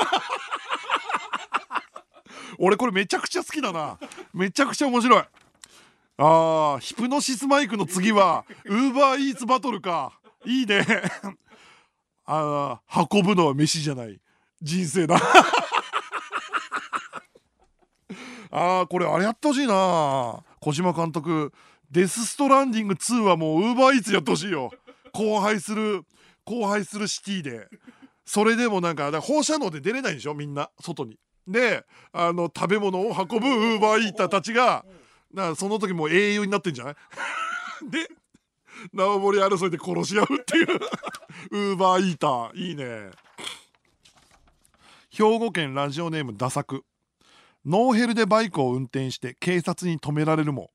[2.59, 3.99] 俺これめちゃくちゃ好きだな。
[4.35, 5.23] めちゃくちゃ面白い。
[6.21, 10.19] あーヒプノシスマイクの次はウーバーイーツバトルか。
[10.45, 10.85] いいね。
[12.27, 14.21] あー運ぶのは飯じゃない。
[14.61, 15.17] 人生だ。
[18.51, 20.43] あーこれあれやってほしいな。
[20.61, 21.53] 小島監督
[21.91, 24.71] デス・ストランディング2はもうウーバーイーツやってほしいよ。
[25.15, 26.03] 荒廃する
[26.47, 27.69] 荒廃するシティで。
[28.25, 31.19] それでもなんか放射能で出れないでしょみんな外に。
[31.47, 34.85] であの食べ物を運ぶウーバーイーターたちが
[35.33, 36.95] だからその時もう英雄になってんじゃない？
[37.91, 38.09] で
[38.93, 40.67] 縄張り争いで殺し合うっていう。
[41.51, 42.55] ウーバーイーター。
[42.55, 43.11] いいね。
[45.11, 46.85] 兵庫県ラジオネームダサク。
[47.69, 50.71] ノーヘルでバイクを運転して警察に止められるも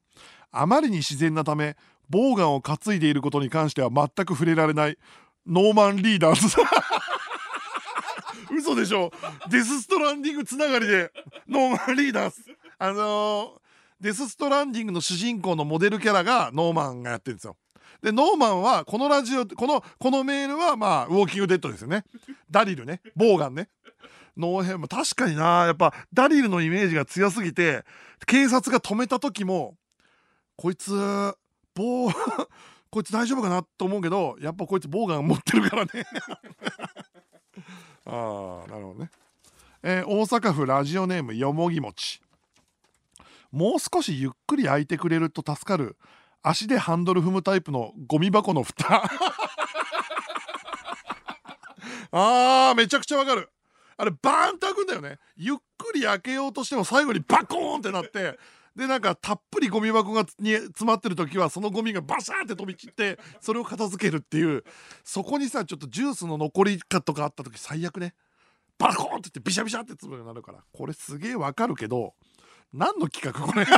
[0.52, 1.76] あまりに自然なため
[2.08, 4.98] ボウガンを担いでいることに関しては全く触れられない
[5.48, 6.56] ノーマン・リーダス。
[8.56, 9.12] 嘘でしょ？
[9.50, 11.12] デス・ストランディングつながりで
[11.50, 12.44] ノーマン・リーダス。
[12.78, 13.60] あのー、
[14.00, 17.58] デス・ストランディングの主人公のモデルキャラがノーマンがやってるんですよ。
[18.04, 22.04] でノーマンはこのラジオこのこのメールはまあウォーキングデッドですよね。
[22.52, 23.02] ダリルね。
[23.16, 23.70] ボーガンね。
[24.38, 25.66] ノーヘルも確かにな。
[25.66, 27.86] やっぱダリルのイメージが強すぎて
[28.26, 29.76] 警察が止めた時も
[30.56, 30.92] こいつ
[31.76, 32.48] ボー
[32.90, 35.92] こいつ大丈夫かなと思うけどやっぱこいつボーガン持ってるからね。
[38.06, 39.10] ああなるほどね、
[39.82, 42.22] えー、大阪府ラジオネームよもぎもち。
[43.52, 45.96] もう少しゆっくり開いてくれると助かる
[46.42, 49.04] 足でハンドル踏むタイプのゴミ箱の蓋。
[52.12, 53.53] あーめちゃくちゃわかる。
[53.98, 55.18] あれバーンと開くんだよね。
[55.36, 58.38] ゆっくり開けようとしても最後にバコーンってなって
[58.76, 64.64] でなんかたっぷりゴミ箱がに詰まってる時はそのゴミがバシャーって飛び散ってそれを片付けるっていう
[65.04, 68.16] そこにさちょっとジュースの残りかとかあった時最悪ね。
[68.80, 70.64] バコーンってってビシャビシャって粒になるから。
[70.74, 72.16] これすげえわかるけど
[72.74, 73.66] 何の企画これ？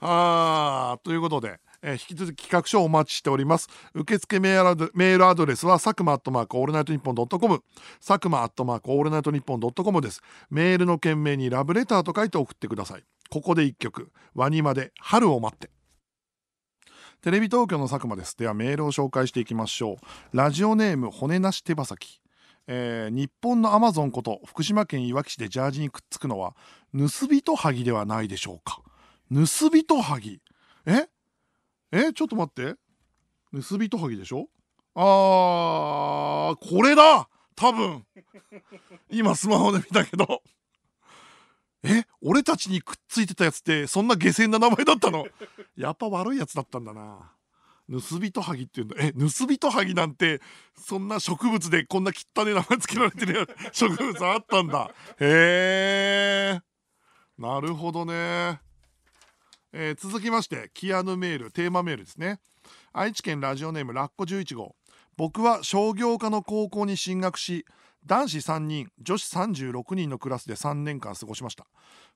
[0.00, 3.68] あということで、えー、引き続き企画書をお待ちしております。
[3.94, 7.62] 受付メールメールアドレスは佐久間アットマークオールナイトニッポンドットコム。
[8.04, 10.20] 佐久間アットマークオールナイトニッポンドットコムです。
[10.50, 13.04] メールの件名にラブレターと書いて送ってください。
[13.30, 14.10] ここで一曲。
[14.34, 15.70] WANIMAで春を待って。
[17.20, 18.36] テレビ東京の佐久間です。
[18.36, 19.98] ではメールを紹介していきましょ
[20.32, 20.36] う。
[20.36, 22.20] ラジオネーム骨なし手羽先。
[22.66, 26.54] えー、日本のアマゾンこと福島県いわき市でジャージにくっつくのは
[26.92, 28.82] 盗人はぎではないでしょうか。
[29.32, 30.40] 盗人はぎ
[30.86, 31.08] え？
[31.92, 32.76] えちょっと待って。
[33.52, 34.48] 盗人はぎでしょ？
[34.94, 37.28] あーこれだ！
[37.56, 38.04] 多分。
[39.10, 40.42] 今スマホで見たけど。
[41.84, 45.26] え俺たちにくっついてたやつってそんな下船な名前だったの？
[45.76, 47.32] やっぱ悪いやつだったんだな。
[47.90, 48.96] 盗人はぎっていうんだ。
[48.98, 50.42] え盗人はぎなんて
[50.76, 54.90] そんな植物でこんな汚ね名前つけられてる植物あったんだ。
[55.20, 56.60] へえ
[57.38, 58.60] なるほどね。
[59.72, 62.40] えー、続きましてキアヌメールテーマメールですね。
[62.92, 64.74] 愛知県ラジオネームラッコ11号。
[65.16, 67.66] 僕は商業科の高校に進学し
[68.06, 71.66] 男子3人女子36人のクラスで3年間過ごしました。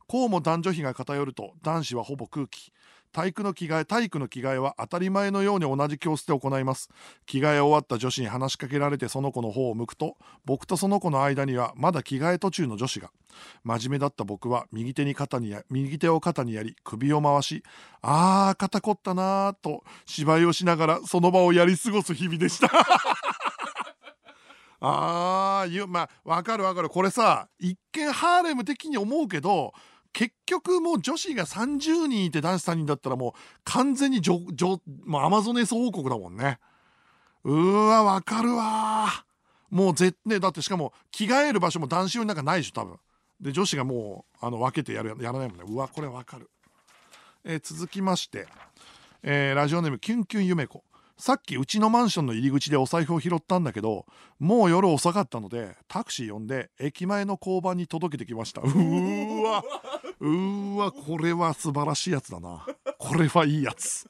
[0.07, 2.72] こうも男女比が偏ると男子はほぼ空気。
[3.12, 6.88] 体育の着替え体育の着替えは当たり前のように同じ教室で行います。
[7.26, 13.10] 着替え終わった女子に話しかけられてその子の方を向くと僕とその子の間にはまだ着替え途中の女子が。
[13.64, 17.62] 真面目だった僕は右手に肩に右手を肩にやり首を回し
[18.02, 22.70] あー肩凝ったなーと芝居をしながらその場をやり過ごす日々でした。
[24.84, 26.88] あーまあわかるわかる。
[26.88, 29.72] これさ一見ハーレム的に思うけど
[30.12, 33.32] 結局もう女子が30人いて男子3人だったらもう
[33.64, 36.58] 完全にジョジョもうアマゾネス王国だもんね。
[37.44, 39.24] うわわかるわ。
[39.70, 42.98] もう絶ねだってしかも着替える場所も男子用になんかないでしょ多分。
[43.40, 45.64] で女子がもうあの分けてやるやらないもんね。
[45.66, 46.50] うわこれわかる、
[47.44, 48.46] えー、続きまして、
[49.22, 50.84] えー、ラジオネームキュンキュンゆめこ。
[51.22, 54.06] さっきうちのマンションの入り口でお財布を拾ったんだけど
[54.40, 58.60] もう夜遅かったのでタクシー呼んで駅前の交番に届けてきました。
[58.60, 59.62] うーわ。
[60.18, 62.66] うーわこれは素晴らしいやつだな。
[62.98, 64.08] これはいいやつ。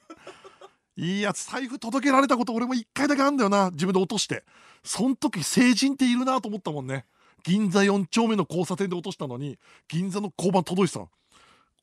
[0.95, 1.45] いいやつ。
[1.45, 3.69] 財布届けられたこと俺も1回だけあんだよな。
[3.69, 4.43] 自分で落として。
[4.83, 7.05] そん時成人っているなと思ったもんね。
[7.43, 11.09] 銀座4丁目の交差点で落としたのに銀座の交番届いてたの。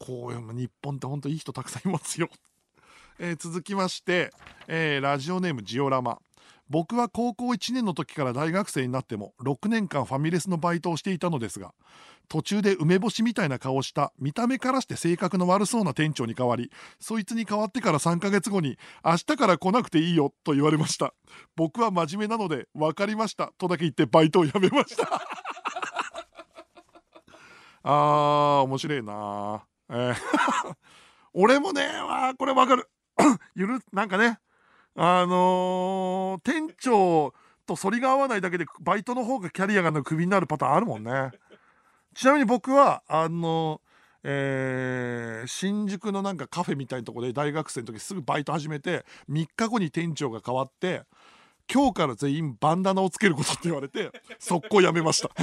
[0.01, 2.29] こういう日本ってほんといい人たくさんいますよ。
[3.23, 4.31] えー、続きまして、
[4.67, 6.19] えー、ラジオネームジオラマ。
[6.71, 11.75] 僕は高校1年の時から大学生になっても6年間ファミレスのバイトをしていたのですが
[12.29, 21.13] 途中で梅干しみたいな顔をした見た目からして性格の悪そうな店長に代わりそいつに代わってから3ヶ月後に明日から来なくていいよと言われました。
[21.57, 25.09] 僕は真面目なので分かりましたとだけ言ってバイトを辞めました。
[27.83, 30.15] あー面白いなえー。
[31.35, 32.89] 俺もねわこれ分かる。
[33.55, 34.39] ゆるなんかね
[34.97, 37.33] あのー、店長
[37.67, 41.31] と反りが合わないだけでバイトの方がキャリアがクビになるパターンあるもんね。
[42.15, 43.81] ちなみに僕はあの
[44.23, 51.05] えー、新宿のなんかカフェみたいなとこで大学生の時すぐバイト始めて3日後に店長が変わって
[51.73, 55.31] 今日から全員バンダナをつけることって言われて速攻やめました。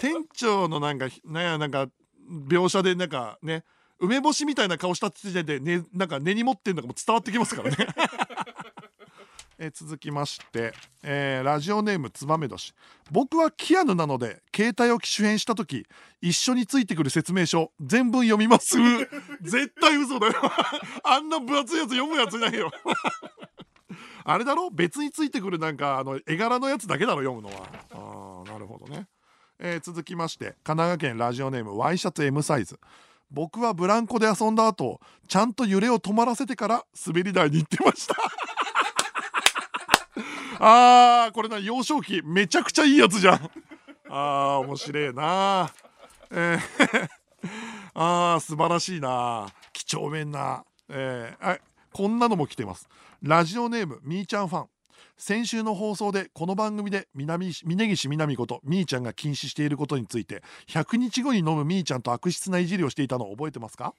[0.00, 1.88] 店長のなんかねなんか
[2.28, 3.64] 描写でなんかね
[4.02, 7.76] 梅干しみたいな顔した時点で、ね、なんか根に持ってんのがも伝わってきますからね。
[9.58, 10.74] え続きまして、
[11.04, 12.74] えーラジオネームつばめ年
[13.12, 15.86] 僕はキアヌなので携帯を機種変した時
[16.20, 18.76] 一緒についてくる説明書全文読みます。
[19.40, 20.34] 絶対嘘だよ。
[21.04, 22.72] あんな分厚いやつ読むやついないよ。
[24.24, 24.68] あれだろ？
[24.70, 27.68] 別についてくるなんかあの絵柄のやつだけだろ読むのは。
[27.92, 29.06] あーなるほどね、
[29.60, 32.80] えー続きまして神奈川県ラジオネームワイシャツ M サイズ。
[33.32, 38.14] 僕はブランコで遊んだ後ちゃんと揺れを止まらせてから滑り台に行ってました。
[40.60, 43.50] あーこれな幼少期めちゃくちゃいいやつじゃん。
[44.08, 45.72] あー面白いな。
[46.30, 47.08] えー
[47.94, 49.48] あー素晴らしいな。
[49.72, 50.64] 几帳面な。
[50.88, 51.58] えーあ
[51.92, 52.88] こんなのも来てます。
[53.22, 54.68] ラジオネームみーちゃんファン。
[55.24, 63.94] 先週の放送でこの番組で南峯岸みなみことみーちゃんが禁止していることについて100日後に飲むみーちゃんと悪質ないじりをしていたのを覚えてますか？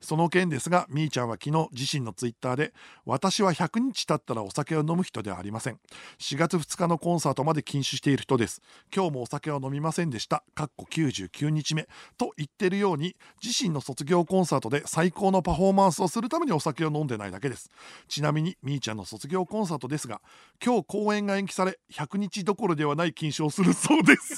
[0.00, 2.72] その件ですがみーちゃんは昨日自身のツイッターで
[3.04, 5.80] 私は100日経ったらお酒を飲む人ではありません。
[6.18, 8.62] 4月2日のコンサートまで禁酒している人です。
[8.94, 10.44] 今日もお酒は飲みませんでした。
[10.54, 17.70] かっこ99日目と言ってるように自身の卒業コンサートで最高のパフォーマンスをするためにお酒を飲んでないだけです。
[18.08, 20.20] ちなみにみーちゃんの卒業コンサートですが
[20.64, 24.36] 今日公演が延期され100日どころではない禁酒をするそうです。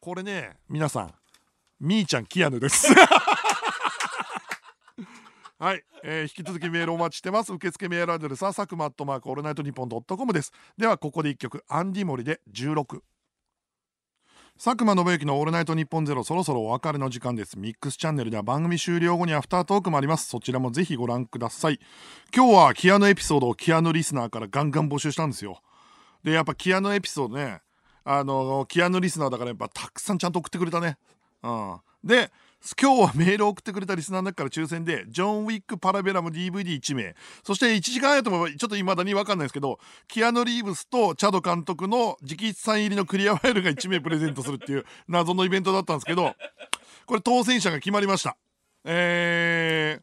[0.00, 1.14] これね皆さん
[1.82, 2.86] みーちゃんキアヌです。
[5.58, 7.52] はい、えー引き続きメールお待ちしてます。
[7.52, 10.52] 受付メールアドレスは佐久間アットマークオールナイトニッポンドットコムです。
[10.78, 13.00] ではここで一曲 andymoriで16
[14.62, 17.58] 佐久間宣行のオールナイトニッポンゼロそろそろお別れの時間です。
[17.58, 20.28] ミックスチャンネルでは番組終了後にアフタートークもあります。
[20.28, 21.80] そちらもぜひご覧ください。
[22.32, 25.60] 今日はキアヌエピソードをキアヌリスナーからガンガン募集したんですよ。
[26.22, 27.60] でやっぱキアヌエピソードね
[28.04, 30.96] あのキアヌリスナーだからやっぱたくさんちゃんと送ってくれたね
[31.42, 31.80] うん。
[32.04, 32.30] で
[32.80, 37.16] 今日はメールを送ってくれたリスナーの中から抽選でジョン・ウィック・パラベラム DVD1 名。
[37.42, 46.34] そして1時間やともちょっと未だに分かんないですけどキアヌ・リーブスとチャド監督の直筆サイン入りのクリアファイルが1名プレゼントするっていう謎のイベントだったんですけど
[47.06, 48.36] これ当選者が決まりました。
[48.84, 50.02] えー、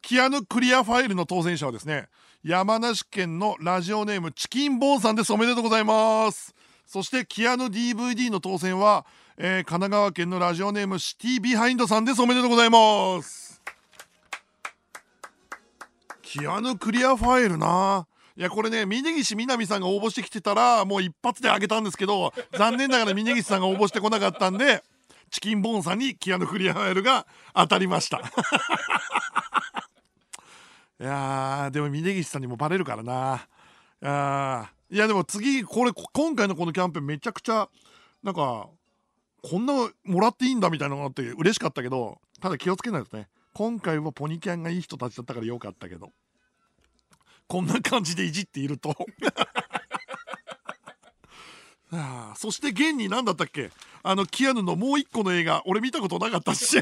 [0.00, 2.08] キアヌクリアファイルの当選者はですね
[2.42, 6.54] 山梨県のラジオネームチキンボーンさんですおめでとうございます。
[6.88, 9.04] そしてキアヌ DVD の当選は、
[9.40, 12.20] えー神奈川県のラジオネームシティビハインドさんです。
[12.20, 13.62] おめでとうございます。
[16.22, 18.08] キアヌクリアファイルな。
[18.36, 24.82] いやこれね峯岸みなみさんが応募してきてたらもう一発であげたんですけど残念ながら峯岸さんが応募してこなかったんで
[25.30, 27.24] チキンボーンさんにキアヌクリアファイルが
[27.54, 28.18] 当たりました。
[31.00, 33.46] いやーでも峯岸さんにもバレるからな。
[34.02, 37.68] あいやでも次これこ今回のこのキャンペーンめちゃくちゃ
[38.24, 38.66] なんか
[39.42, 43.28] こんなもらっていいんだみたいなのがあって嬉しかったけどただ気をつけないとね。
[43.54, 46.12] 今回はポニキャンがいい人たちだったからよかったけど。
[47.48, 48.94] こんな感じでいじっていると。
[51.90, 53.70] あそして現に何だったっけ？
[54.02, 56.80] あのキアヌのもう一個の映画俺見たことなかったし。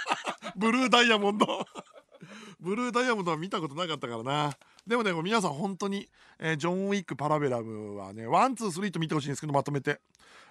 [0.56, 1.66] ブルーダイヤモンド。
[2.60, 4.56] ブルーダイヤモンドは見たことなかったからな。
[4.86, 6.08] でもね皆さん本当に、
[6.38, 10.00] えージョン・ウィック・パラベラムはね one two three と見てほしいんですけどまとめて。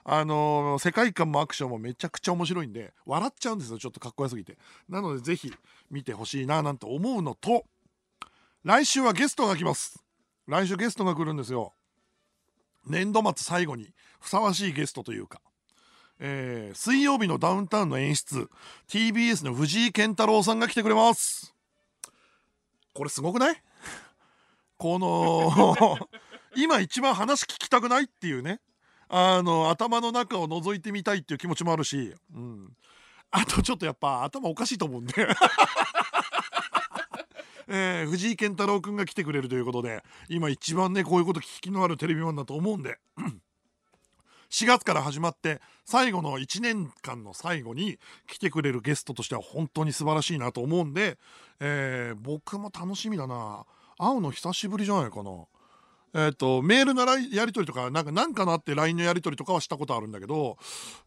[0.07, 3.79] あのー世界観もアクションもめちゃくちゃ面白いんで笑っちゃうんですよ。
[3.79, 4.57] ちょっとかっこよすぎて。
[4.87, 5.51] なのでぜひ
[5.89, 7.65] 見てほしいななんて思うのと
[8.63, 10.03] 来週はゲストが来ます。
[10.47, 11.73] 来週ゲストが来るんですよ。
[12.85, 15.41] 年度末最後にふさわしいゲストというか。
[16.19, 18.47] えー水曜日のダウンタウンの演出
[18.87, 21.55] TBS の藤井健太郎さんが来てくれます。
[22.93, 23.55] これすごくない？
[24.77, 25.97] この
[26.55, 28.59] 今一番話聞きたくないっていうね。
[29.07, 32.75] あの頭の中を覗いてみたいっていう気持ちもあるし、うん、
[33.29, 35.13] あとちょっとやっぱ頭おかしいと思うんで、
[37.67, 42.97] えー藤井健太郎くんが来てくれるということで今一番ねこういうこと聞きのあるテレビマンだと思うんで。
[44.51, 51.17] 4月から始まって最後の1年間の最後に来てくれるゲストとしては本当に素晴らしいなと思うんで、
[51.59, 53.65] えー僕も楽しみだな。
[53.97, 55.31] 会うの久しぶりじゃないかな。
[56.17, 60.57] えー、とメールのらやり取りとかなんかなんかなって LINE のやり取りとかはしたことあるんだけど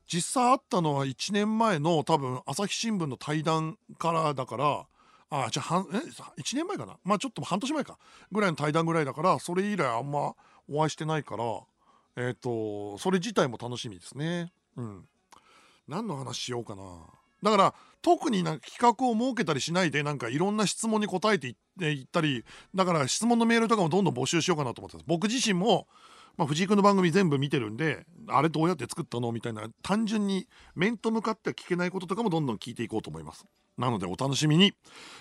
[0.07, 4.87] 実際会ったのは1年前の多分朝日新聞の対談からだから
[5.31, 6.99] あじゃあ半え1年前かな？
[7.05, 7.99] まあちょっと半年前か。
[8.31, 10.35] ぐらいの対談ぐらいだからそれ以来あんま
[10.71, 11.45] お会いしてないから
[12.17, 14.53] えっ、とそれ自体も楽しみですね。
[14.77, 15.09] うん。
[15.87, 16.83] 何の話しようかな。
[17.43, 25.05] だから特になんか企画を設けたりしないでなんかいろんな質問に答えていったりだから質問のメールとかもどんどん募集しようかなと思ってます。
[25.07, 25.87] 僕自身も、
[26.37, 33.45] まあ、藤井君の番組全部見てるんであれどうやって作ったのみたいな単純に面と向かって聞けないこととかもどんどん聞いていこうと思います。
[33.77, 34.75] なのでお楽しみに、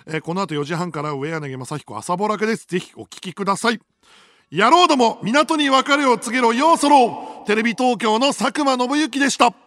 [0.08, 2.66] えーこの後4時半から上柳正彦朝ぼらけです。
[2.68, 3.80] ぜひお聞きください。
[4.52, 6.54] 野郎ども港に別れを告げろ。
[6.54, 7.42] ようそろ。
[7.44, 9.67] うテレビ東京の佐久間信之でした。